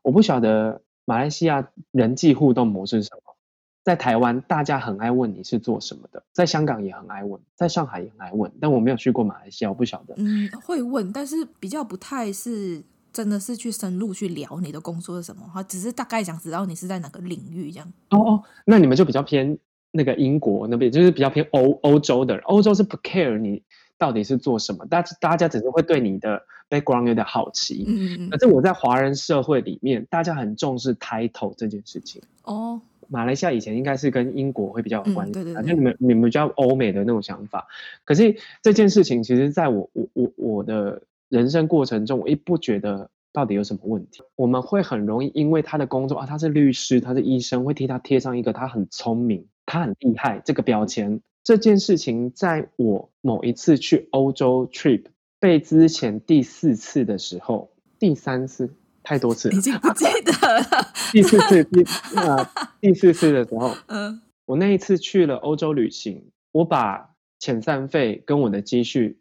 [0.02, 3.36] 我不晓得马来西亚人际互动模式是什么，
[3.82, 10.14] 在台湾大家很爱问你是做什么的，在香港也很爱问，在上海也很爱问，但我没有去过马来西亚，我不晓得。
[10.18, 12.84] 嗯，会问，但是比较不太是。
[13.12, 15.42] 真的是去深入去聊你的工作是什么？
[15.52, 17.92] 哈，只是大概想知道你是在哪个领域这样。
[18.10, 19.58] 哦哦，那你们就比较偏
[19.90, 22.42] 那个英国那边，就是比较偏欧欧洲的人。
[22.44, 23.62] 欧洲是不 care 你
[23.98, 27.84] 到底是做什么，大大家只是会对你的 background 有点好奇。
[27.86, 28.30] 嗯嗯。
[28.30, 32.22] 可是我在华人社会里面，大家很重视 title 这件事情。
[32.44, 32.80] 哦。
[33.08, 37.66] 马来西亚以前应该是跟英国会比较有关系，嗯、对对对，反正你们你们比较欧美的那种想法。
[38.04, 41.02] 可是这件事情，其实在我我我我的。
[41.30, 44.22] 人生过程中，我一不觉得到底有什么问题。
[44.36, 51.22] 我们会很容易因为他的工作啊，他是律师，他是医生，会替他贴上一个他很聪明、他很厉害这个标签。
[51.42, 55.04] 这件事情，在我某一次去欧洲 trip
[55.38, 60.66] 被之前第四次的时候，第三次太多次了，已经不记得了。
[61.12, 61.84] 第四次第
[62.16, 62.46] 呃
[62.80, 69.18] 第四次的时候， 嗯，我那一次去了欧洲旅行，我把遣散费跟我的积蓄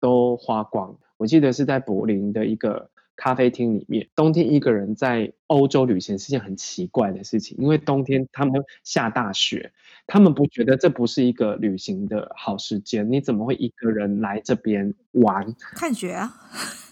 [0.00, 0.98] 都花光。
[1.20, 9.70] 我记得是在柏林的一个咖啡厅里面，冬天一个人在欧洲旅行是件很奇怪的事情，因为冬天他们下大雪，
[10.06, 13.12] 他们不觉得这不是一个旅行的好时间。
[13.12, 15.54] 你怎么会一个人来这边玩？
[15.76, 16.32] 看雪啊？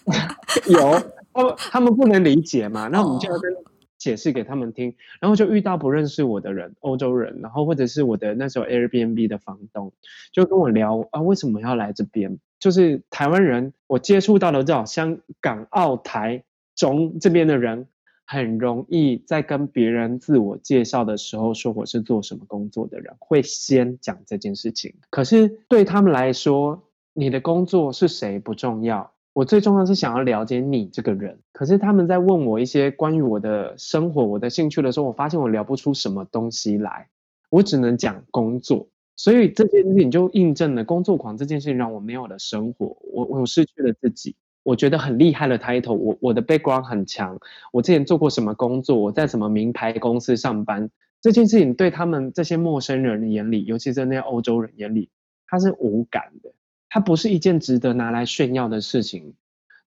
[0.69, 1.01] 有，
[1.33, 2.87] 他们他们不能理解嘛？
[2.87, 3.51] 那我们就要跟
[3.99, 9.91] 解释给他们听，然后就遇到不认识我的人，欧洲人，然后或者是我的那时候 Airbnb 的房东，
[10.31, 12.39] 就跟我聊啊，为什么要来这边？
[12.57, 16.43] 就是台湾人，我接触到的这种香港、澳、台、
[16.75, 17.87] 中这边的人，
[18.25, 24.93] 很容易在跟别人自我介绍的时候说我是做什么工作的人，会先讲这件事情。
[25.09, 31.39] 可是对他们来说，你的工作是谁不重要，我最重要是想要了解你这个人。
[31.53, 37.07] 可是他们在问我一些关于我的生活、我的兴趣的时候，我发现我聊不出什么东西来，
[37.49, 38.89] 我只能讲工作。
[39.15, 44.35] 所以这件事情就印证了工作狂这件事情让我没有了生活，我我失去了自己。
[44.63, 47.39] 我觉得很厉害的 title，我我的 background 很强，
[47.71, 50.89] 我之前做过什么工作，我在什么名牌公司上班，
[51.21, 55.09] 这件事情对他们这些陌生人眼里，尤其是那些欧洲人眼里，
[55.47, 56.51] 他是无感的，
[56.89, 59.35] 它不是一件值得拿来炫耀的事情。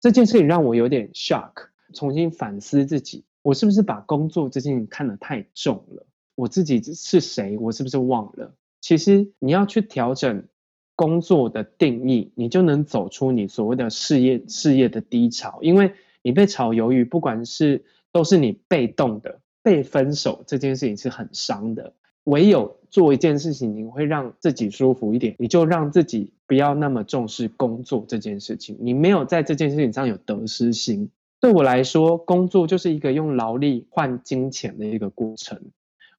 [0.00, 6.06] 这件事情让我有点 shock，重新反思自己，我是不是把工作这件事情看得太重了？
[6.34, 7.58] 我自己是谁？
[7.58, 8.54] 我是不是忘了？
[8.80, 10.44] 其实你要去调整
[10.96, 15.58] 工作的定义，你就能走出你所谓的事业事业的低潮。
[15.62, 21.94] 因为你被炒鱿鱼，不管是都是你被动的，被分手这件事情是很伤的。
[22.24, 28.76] 唯有做一件事情，你会让自己舒服一点，你就让自己不要那么重视工作这件事情。
[28.80, 31.10] 你没有在这件事情上有得失心。
[31.40, 35.60] 对我来说，工作就是一个用劳力换金钱的一个过程。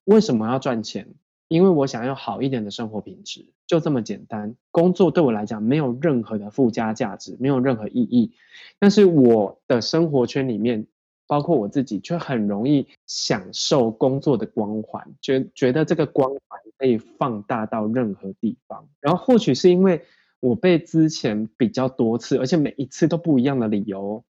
[0.03, 1.07] 为什么要赚钱？
[1.47, 4.55] 因为我想要好一点的生活品质，就这么简单。
[4.71, 8.31] 工作对我来讲没有任何的附加价值，没有任何意义。
[8.79, 10.87] 但是我的生活圈里面，
[11.33, 18.87] 包括我自己，却很容易享受工作的光环，觉觉得这个光环可以放大到任何地方。
[18.99, 20.03] 然后或许是因为
[20.39, 24.23] 我被之前比较多次，而且每一次都不一样的理由，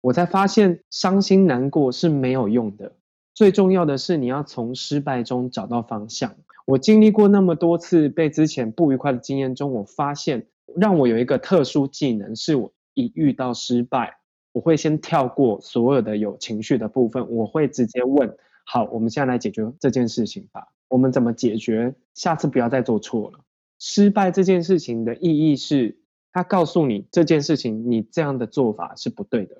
[0.00, 2.94] 我才发现伤心难过是没有用的。
[3.32, 6.34] 最重要的是你要从失败中找到方向。
[6.66, 14.18] 我经历过那么多次被之前不愉快的经验中，我发现让我有一个特殊技能，是我一遇到失败，
[14.52, 20.68] 我会先跳过所有的有情绪的部分，我会直接问：好，我们现在来解决这件事情吧。
[20.88, 21.94] 我们怎么解决？
[22.14, 23.40] 下次不要再做错了。
[23.78, 25.98] 失败这件事情的意义是，
[26.32, 29.56] 它告诉你这件事情你这样的做法是不对的，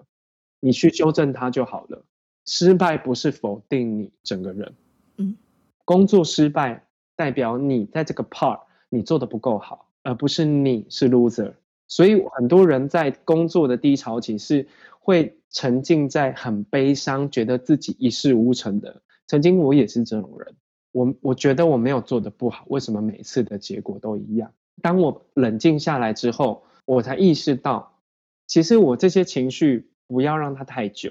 [0.61, 2.05] 你去纠正它就好了。
[2.47, 4.75] 失败不是否定你整个人，
[5.17, 5.37] 嗯，
[5.85, 6.85] 工作失败。
[7.17, 11.53] 代表你在这个 part 你做的不够好，而不是你是 loser。
[11.91, 14.67] 所以很多人在工作的低潮期是
[15.01, 19.03] 会沉浸在很悲伤，觉得自己一事无成的。
[19.27, 20.55] 曾经我也是这种人，
[20.93, 24.53] 我我觉得我没有做得不好，为什么每次的结果都一样？
[24.81, 27.99] 当我冷静下来之后，我才意识到，
[28.47, 31.11] 其实我这些情绪不要让它太久，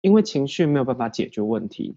[0.00, 1.96] 因为情绪没有办法解决问题。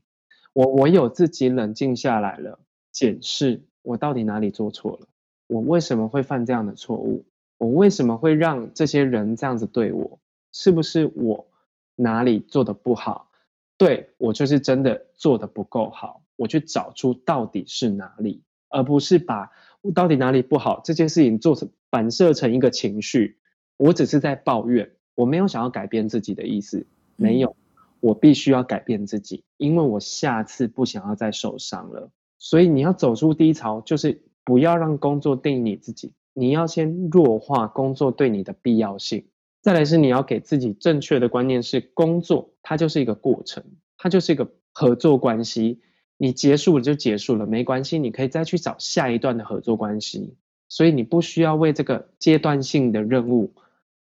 [0.53, 2.59] 我我有自己冷静下来了。
[2.91, 5.07] 检视我到底哪里做错了？
[5.47, 7.25] 我为什么会犯这样的错误？
[7.63, 10.19] 我为什么会让这些人这样子对我？
[10.51, 11.47] 是不是我
[11.95, 13.31] 哪里做的不好？
[13.77, 16.21] 对，我就是真的做的不够好。
[16.35, 23.37] 我去找出到底是哪里，而不是把我到底哪里不好这件事情做成反射成一个情绪。
[23.77, 26.85] 我只是在抱怨，我没有想要改变自己的意思，
[27.15, 27.55] 没有。
[28.01, 32.11] 我必须要改变自己，因为我下次不想要再受伤了。
[32.37, 36.11] 所以你要走出低潮，就是不要让工作定义你自己。
[36.33, 39.25] 你要先弱化工作对你的必要性。
[39.61, 43.63] 再来是你要给自己正确的观念，是工作它就是一个过程，
[43.97, 45.79] 它就是一个合作关系。
[46.17, 50.35] 你结束了就结束了，没关系，你可以再去找下一段的合作关系。
[50.69, 53.53] 所以你不需要为这个阶段性的任务、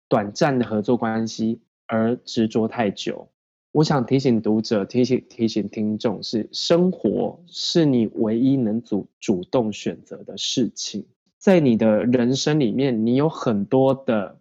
[0.09, 3.29] 短暂的合作关系而执着太久。
[3.73, 11.07] 我想提醒读者，提醒提醒听众是：生活是你唯一能主主动选择的事情。
[11.41, 14.39] 在你的人生里面，你有很多的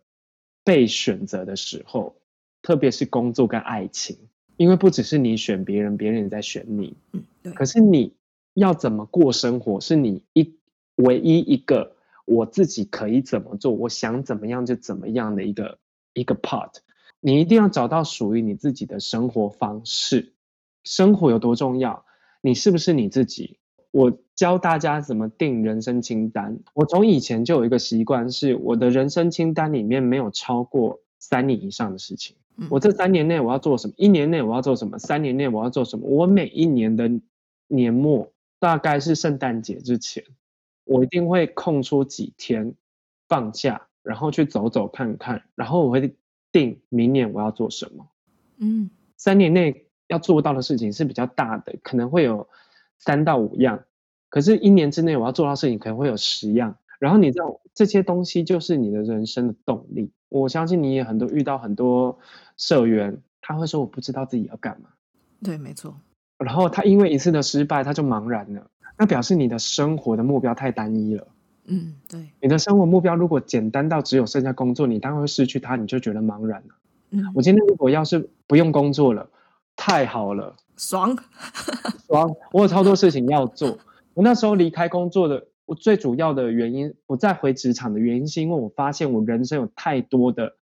[0.65, 2.17] 被选择的时候，
[2.61, 4.17] 特别是工作跟爱情，
[4.57, 6.97] 因为不只是你选别人，别人也在选你。
[7.13, 7.53] 嗯，对。
[7.53, 8.13] 可是你
[8.53, 10.53] 要怎么过生活，是你一
[10.95, 11.95] 唯一一个
[12.25, 15.79] 我自己可以怎么做，我想怎么样就怎么样的一个
[16.13, 16.71] 一个 part。
[17.21, 20.33] 你一定要找到属于你自己的生活方式。
[20.83, 22.03] 生活有多重要？
[22.41, 23.58] 你是不是你自己？
[23.91, 26.59] 我教大家怎么定人生清单。
[26.73, 32.35] 我从以前就有一个习惯，是我的人生清单里面没有超过三年以上的事情。
[32.69, 33.93] 我这三年内我要做什么？
[33.97, 34.97] 一年内我要做什么？
[34.99, 36.07] 三年内我要做什么？
[36.07, 37.09] 我每一年的
[37.67, 40.23] 年末，大概是圣诞节之前，
[40.85, 42.75] 我一定会空出几天
[43.27, 46.15] 放假，然后去走走看看，然后我会。
[46.51, 48.07] 定明年我要做什么？
[48.57, 52.49] 嗯，三年内要做到的事情是比较大的，可能会有
[52.99, 53.83] 三到五样。
[54.29, 56.75] 可是，一年之内我要做到的事情可能会有十样。
[56.99, 60.11] 然后你知道这些东西就是你的人生的动力。
[60.27, 62.19] 我相信你也很多遇到很多
[62.57, 64.89] 社员，他会说我不知道自己要干嘛。
[65.41, 65.95] 对，没错。
[66.37, 68.67] 然后他因为一次的失败，他就茫然了。
[68.97, 71.27] 那表示你的生活的目标太单一了。
[71.65, 72.29] 嗯，对。
[72.41, 76.75] 你的生活目标如果简单到只有剩下工作，你当然会失去它，你就觉得茫然了。
[77.11, 79.29] 嗯，我今天如果要是不用工作了，
[79.75, 81.17] 太好了，爽，
[82.07, 82.33] 爽！
[82.53, 83.77] 我有超多事情要做。
[84.13, 90.55] 我那时候离开工作的，我最主要的原因，不再回职场的原因，是因为我发现我人生有太多的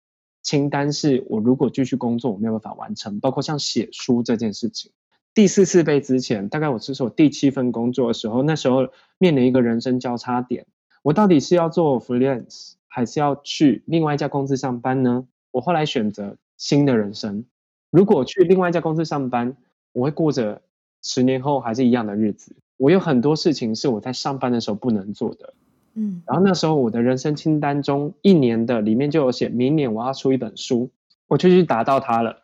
[0.43, 4.91] 清单，是我如果继续工作，我没有办法完成，包括像写书这件事情。
[5.35, 8.89] 第四次被之前，大概我这是我第七份工作的时候，那时候
[9.19, 10.67] 面临一个人生交叉点，
[11.03, 15.27] 我到底是要做 freelance，还是要去另外一家公司上班呢？
[15.51, 17.45] 我后来选择新的人生。
[17.91, 19.57] 如果去另外一家公司上班，
[19.97, 20.61] 我会过着
[21.01, 22.55] 十年后还是一样的日子。
[22.77, 25.55] 我有很多事情是我在上班的时候不能做的，
[25.95, 30.91] 嗯，然后那时候我的人生清单中一年的里面就有写，明年我要出一本书，
[31.29, 32.43] 我就去达到它了。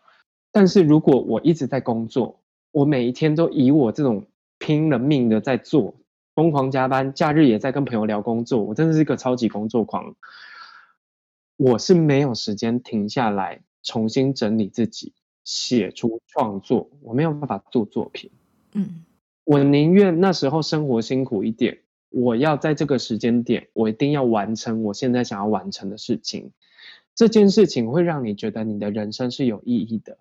[0.50, 4.24] 但是如果我一直在工作，我每一天都以我这种
[4.58, 5.94] 拼了命的在做，
[6.34, 10.16] 疯狂加班，假日也在跟朋友聊工作，我真的是一个超级工作狂。
[11.58, 15.12] 我是没有时间停下来重新整理自己，
[15.44, 18.30] 写出创作，我没有办法做作品。
[18.74, 19.04] 嗯，
[19.44, 21.78] 我宁愿那时候生活辛苦一点，
[22.10, 26.50] 我要在这个时间点，我一定要完成我现在想要完成的事情。
[27.14, 30.18] 这件事情会让你觉得你的人生是有意义的。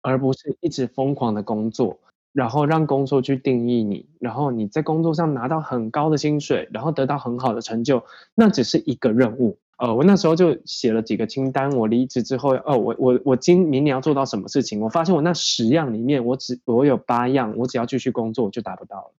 [0.00, 1.98] 而不是一直疯狂的工作，
[2.32, 8.04] 然后让工作去定义你，然后你在工作上拿到很高的薪水，然后得到很好的成就，
[8.34, 9.58] 那只是一个任务。
[9.78, 11.70] 呃，我那时候就写了几个清单。
[11.72, 14.80] 我离职之后，哦，我我我今明年要做到什么事情？
[14.80, 19.12] 我发现我那十样里面，我只我有八样，我只要继续工作我就达不到了。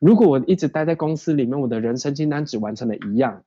[0.00, 3.42] 如果我一直待在公司里面，我的人生清单只完成了一样，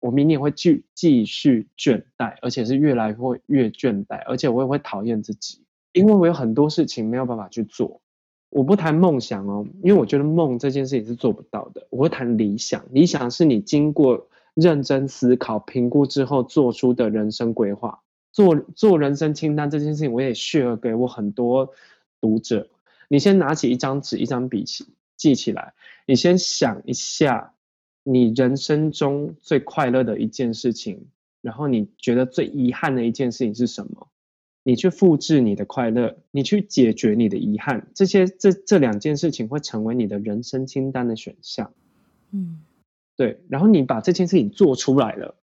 [0.00, 5.62] 我明年会继继续倦怠，而且是越来会越倦怠，而且我也会讨厌自己。
[5.92, 8.00] 因为我有很多事情没有办法去做，
[8.48, 11.86] 我不谈梦想哦，因为我觉得梦这件事情是做不到的。
[11.90, 14.28] 我会谈理想，理想是你经过
[14.60, 18.02] 认真思考、评估之后做出的人生规划。
[18.32, 21.72] 做做人生清单这件事情，我也 share 给我很多
[22.20, 22.68] 读者。
[23.08, 25.74] 你先拿起一张纸、一张笔记记起来，
[26.06, 27.54] 你先想一下
[28.04, 31.06] 你人生中最快乐的一件事情，
[31.40, 34.06] 然后你觉得最遗憾的一件事情是什么？
[34.62, 41.72] 你去复制你的快乐，你去解决你的遗憾，这些这这两件事情会成为你的人生清单的选项。
[42.30, 42.60] 嗯，
[43.20, 43.42] 对。
[43.50, 45.34] 然后你把这件事情做出来了，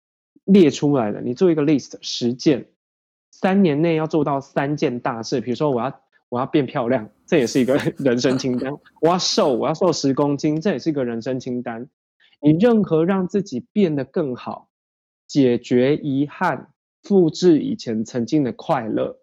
[0.45, 2.69] 列出来了，你做一个 list，十件，
[3.31, 5.43] 三年内要做到三件大事。
[5.43, 6.01] 比如说，我要
[6.31, 8.73] 我要变漂亮，这也是一个 人生清单。
[9.03, 11.91] 我要瘦，我要瘦十公斤，这也是一个人生清单。
[12.41, 14.71] 你任何让自己变得更好，
[15.27, 16.69] 解决遗憾。
[17.03, 19.21] 复制以前曾经的快乐，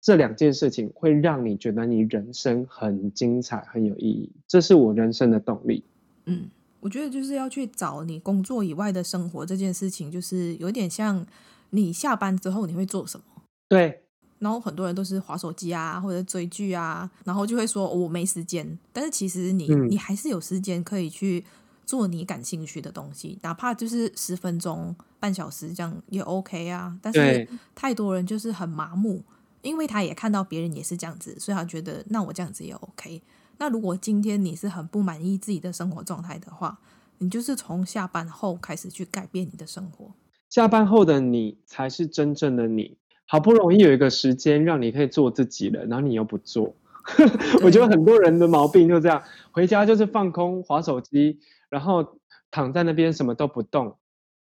[0.00, 4.30] 这两件事情会让你觉得你人生很精彩、很有意义。
[4.46, 5.84] 这是我人生的动力。
[6.26, 6.50] 嗯，
[6.86, 11.26] 我觉得就是要去找你工作以外的生活这件事情，就是有点像
[11.70, 13.24] 你下班之后你会做什么？
[13.68, 14.04] 对。
[14.38, 18.78] 然后很多人都是划手机啊，或者追剧啊，然后就会说我没时间。
[18.92, 21.44] 但是其实你、嗯、你还是有时间可以去。
[21.86, 26.98] 做你感兴趣的东西，哪怕就是十分钟、半小时这样也 OK 啊。
[27.00, 29.22] 但是太多人就是很麻木，
[29.62, 33.22] 因为他也看到别人也是这样子，所以他觉得那我这样子也 OK。
[33.58, 36.78] 那如果今天你是很不满意自己的生活状态的话，
[37.18, 40.12] 你就是从下班后开始去改变你的生活。
[40.48, 42.96] 下班后的你才是真正的你。
[43.26, 46.74] 好不容易有一个时间让你可以做自己了，然后你又不做。
[47.62, 49.22] 我觉得很多人的毛病就这样，
[49.52, 51.40] 回家就是放空、划手机。
[51.68, 52.20] 然后
[52.52, 53.96] 躺在那边什么都不动，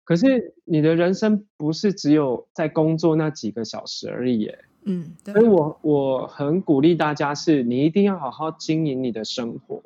[0.03, 4.65] 可是你的人生不是只有在工作那几个小时而已耶。
[4.85, 9.83] 嗯，所以我我很鼓励大家是，你一定要好好经营你的生活，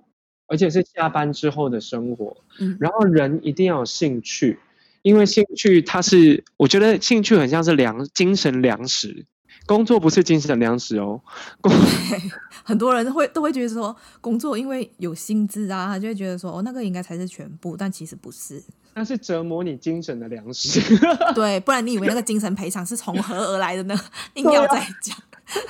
[0.46, 2.36] 而且是下班之后的生活。
[2.60, 4.58] 嗯，然后人一定要有兴趣，
[5.02, 9.26] 因为兴趣它是，我觉得兴趣很像是粮，精神粮食。
[9.66, 11.20] 工作不是精神粮食哦，
[11.60, 11.70] 工
[12.64, 18.62] 很多人会都会觉得说工作因为有薪资啊，他就会觉得说哦，那个应该才是全部，但其实不是，
[18.94, 20.80] 那是折磨你精神的粮食。
[21.34, 23.94] 对， 不然你以为那个精神赔偿是从何而来的呢？
[24.34, 25.16] 硬要再讲。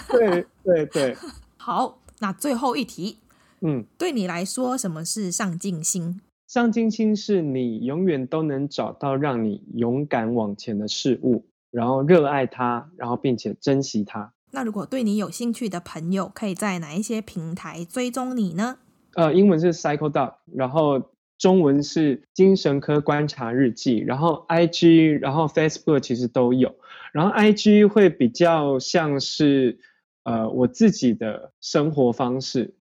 [0.09, 1.17] 对对对。
[1.57, 3.19] 好，那最后一题，
[3.61, 6.21] 嗯，对你来说，什么是上进心？
[6.47, 11.45] 上进心是你永远都能找到让你勇敢往前的事物。
[11.71, 14.33] 然后热爱它，然后并且珍惜它。
[14.53, 18.79] 那如果对你有兴趣的朋友，可以在哪一些平台追踪你呢？
[19.13, 26.75] 呃，英文是 Psycho Dog，然后中文是精神科观察日记，然后 IG，然后 Facebook 其实都有。
[27.13, 29.79] 然后 IG 会比较像是
[30.25, 32.75] 呃我自己的生活方式。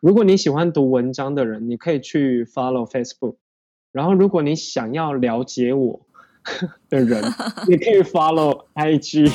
[0.00, 3.36] 如果你喜欢读文章的人，你可以去 follow Facebook。
[3.90, 6.06] 然后，如果你想要了解我
[6.90, 7.22] 的人，
[7.68, 9.32] 你可以 follow IG。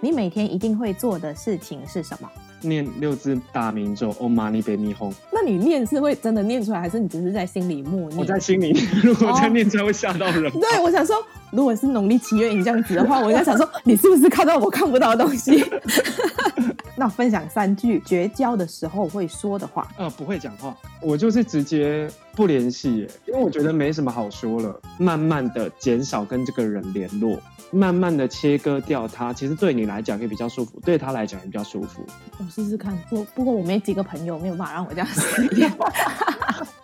[0.00, 2.30] 你每天一定会做的事情是什么？
[2.62, 5.12] 念六字大明咒，Om Mani Padme Hum。
[5.32, 8.18] 那你念是会真的念出来，还是你只是在心里默念？
[8.18, 8.72] 我在心里，
[9.02, 10.50] 如果再念出来会吓到人。
[10.52, 11.16] Oh, 对，我想说，
[11.50, 15.64] 如果是农历七月你这样子的话，我应该想说，你是不是看到我看不到的东西？
[16.98, 19.86] 那分享三句绝交的时候会说的话。
[19.98, 27.38] 呃，不会讲话，我就是直接不联系耶，因为我觉得没什么好说了，慢慢的减少跟这个人联络。
[27.70, 32.04] 慢慢的切割掉它，其实对你来讲也比较舒服，对他来讲也比较舒服。
[32.38, 35.70] 我试试看，不不过我没几个朋友，没有办法让我这样实验。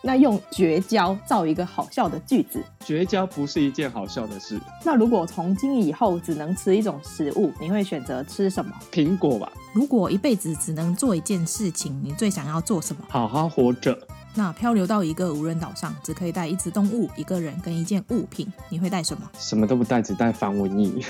[0.04, 2.60] 那用绝交造一个好笑的句子。
[2.84, 4.58] 绝交不是一件好笑的事。
[4.84, 8.72] 那如果从今以后只能吃一种食物，你会选择吃什么？
[8.90, 9.50] 苹果吧。
[9.72, 13.02] 如果一辈子只能做一件事情，你最想要做什么？
[13.08, 13.96] 好好活着。
[14.34, 19.30] 那漂流到一个无人岛上，只可以带一只动物、一个人跟一件物品，你会带什么？
[19.38, 21.04] 什么都不带，只带防蚊液。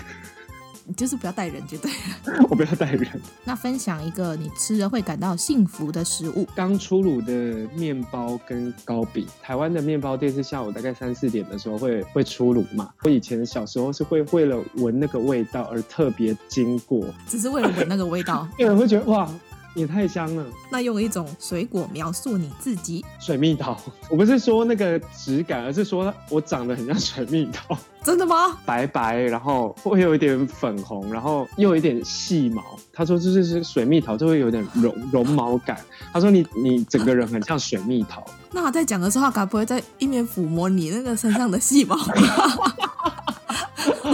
[0.84, 2.44] 你就是不要带人就对了。
[2.50, 3.08] 我不要带人。
[3.44, 6.44] 那分享一个你吃了会感到幸福的食物。
[6.56, 7.32] 刚出炉的
[7.72, 9.24] 面包跟糕饼。
[9.40, 12.90] 台湾的面包店是下午大概三四点的时候会会出炉嘛？
[13.04, 18.48] 我以前小时候是会为了闻那个味道而特别经过，只是为了闻那个味道。
[18.58, 19.30] 有人会觉得哇。
[19.74, 20.44] 也太香了。
[20.70, 23.04] 那用一种水果描述你自己？
[23.18, 23.76] 水蜜桃。
[24.10, 27.76] 我不是说那个质感，而是说我长得很像水蜜桃。
[28.02, 28.58] 真的吗？
[28.66, 32.60] 白白，然后会有一点粉红，然后又有一点细毛。
[32.92, 35.78] 他说这是是水蜜桃，就会有点绒绒毛感。
[36.12, 38.24] 他说你你整个人很像水蜜桃。
[38.50, 41.96] 那他在讲的时候，他该不会在一面抚摸你那个身上的细毛？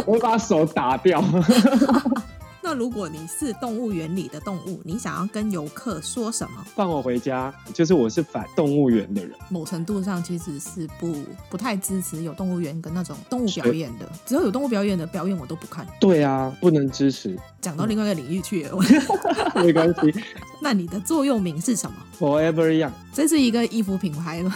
[0.04, 1.22] 我会把手打掉。
[2.68, 6.62] 那如果你是动物园里的动物，你想要跟游客说什么？
[6.76, 9.34] 放我回家，就是我是反动物园的人。
[9.48, 11.14] 某程度上其实是不
[11.48, 14.06] 不太支持有动物园跟那种动物表演的。
[14.26, 15.86] 只要有动物表演的表演，我都不看。
[15.98, 17.38] 对啊，不能支持。
[17.62, 18.78] 讲到另外一个领域去了，
[19.64, 20.14] 没关系。
[20.60, 22.92] 那你的座右铭是什么？Forever Young。
[23.14, 24.54] 这是一个衣服品牌吗？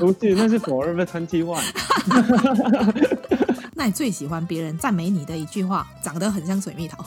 [0.00, 1.62] 不是，那是 Forever Twenty One。
[3.82, 5.84] 那你最喜欢别人赞美你的一句话？
[6.00, 7.04] 长得很像水蜜桃，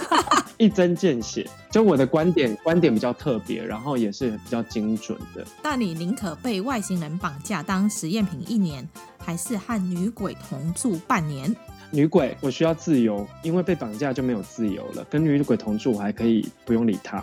[0.56, 1.46] 一针见血。
[1.70, 5.46] 就我的观点，观点比较特别，然后也是比较精准的。
[5.62, 8.88] 那你宁可被外星人绑架当实验品一年，
[9.18, 11.54] 还是和女鬼同住半年？
[11.90, 15.04] 女鬼，我需要自由，因为被绑架就没有自由了。
[15.10, 17.22] 跟女鬼同住，我还可以不用理她。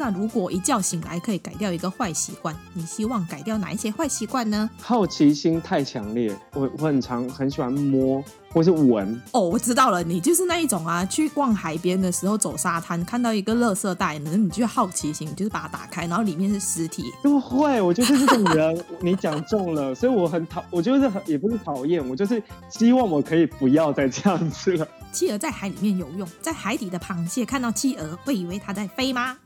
[0.00, 4.70] 那如果一觉醒来可以改掉一个坏习惯，你希望改掉哪一些坏习惯呢？
[4.80, 8.24] 好奇心太强烈，我我很常很喜欢摸。
[8.52, 17.04] 或是闻哦，我知道了，你就是那一种啊，去逛海边的时候走沙滩，看到一个垃圾袋，呢，你就好奇心，你就是把它打开，然后里面是尸体。
[17.22, 24.88] 不会，我就是这种人，你讲中了，所以我很讨， 我就是很也不是讨厌，我就是希望我可以不要再这样子了。
[25.12, 29.36] 企鹅在海里面游泳，在海底的螃蟹看到企鹅会以为它在飞吗？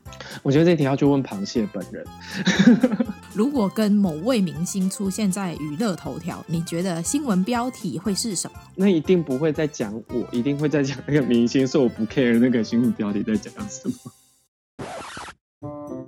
[0.43, 2.05] 我觉得这题要去问螃蟹本人。
[3.33, 8.59] 如果跟某位明星出现在娱乐头条，你觉得新闻标题会是什么？
[8.75, 13.95] 那一定不会再讲我，一定会再讲那个明星，所以我不 care 那个新闻标题在讲什么。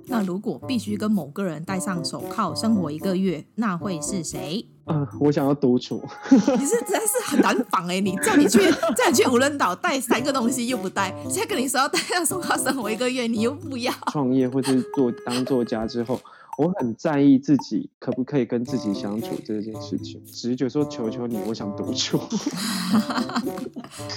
[0.06, 4.66] 那如果必须跟某个人戴上手铐生活一个月，那会是谁？
[4.88, 6.02] 嗯、呃，我想要独处。
[6.30, 8.00] 你是实在是很难防哎、欸！
[8.00, 8.58] 你叫你去
[8.96, 13.92] 叫你去无人岛带三个东西又不带，现在跟你说要带上手铐生活一个月，你又不要。
[14.10, 16.20] 创业或是做当作家之后。
[16.58, 22.18] 我很在意自己可不可以跟自己相处这件事情，直觉说求求你，我想独处。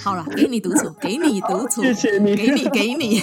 [0.02, 3.22] 好了，给你独处，给你独处，谢谢你，给你给你。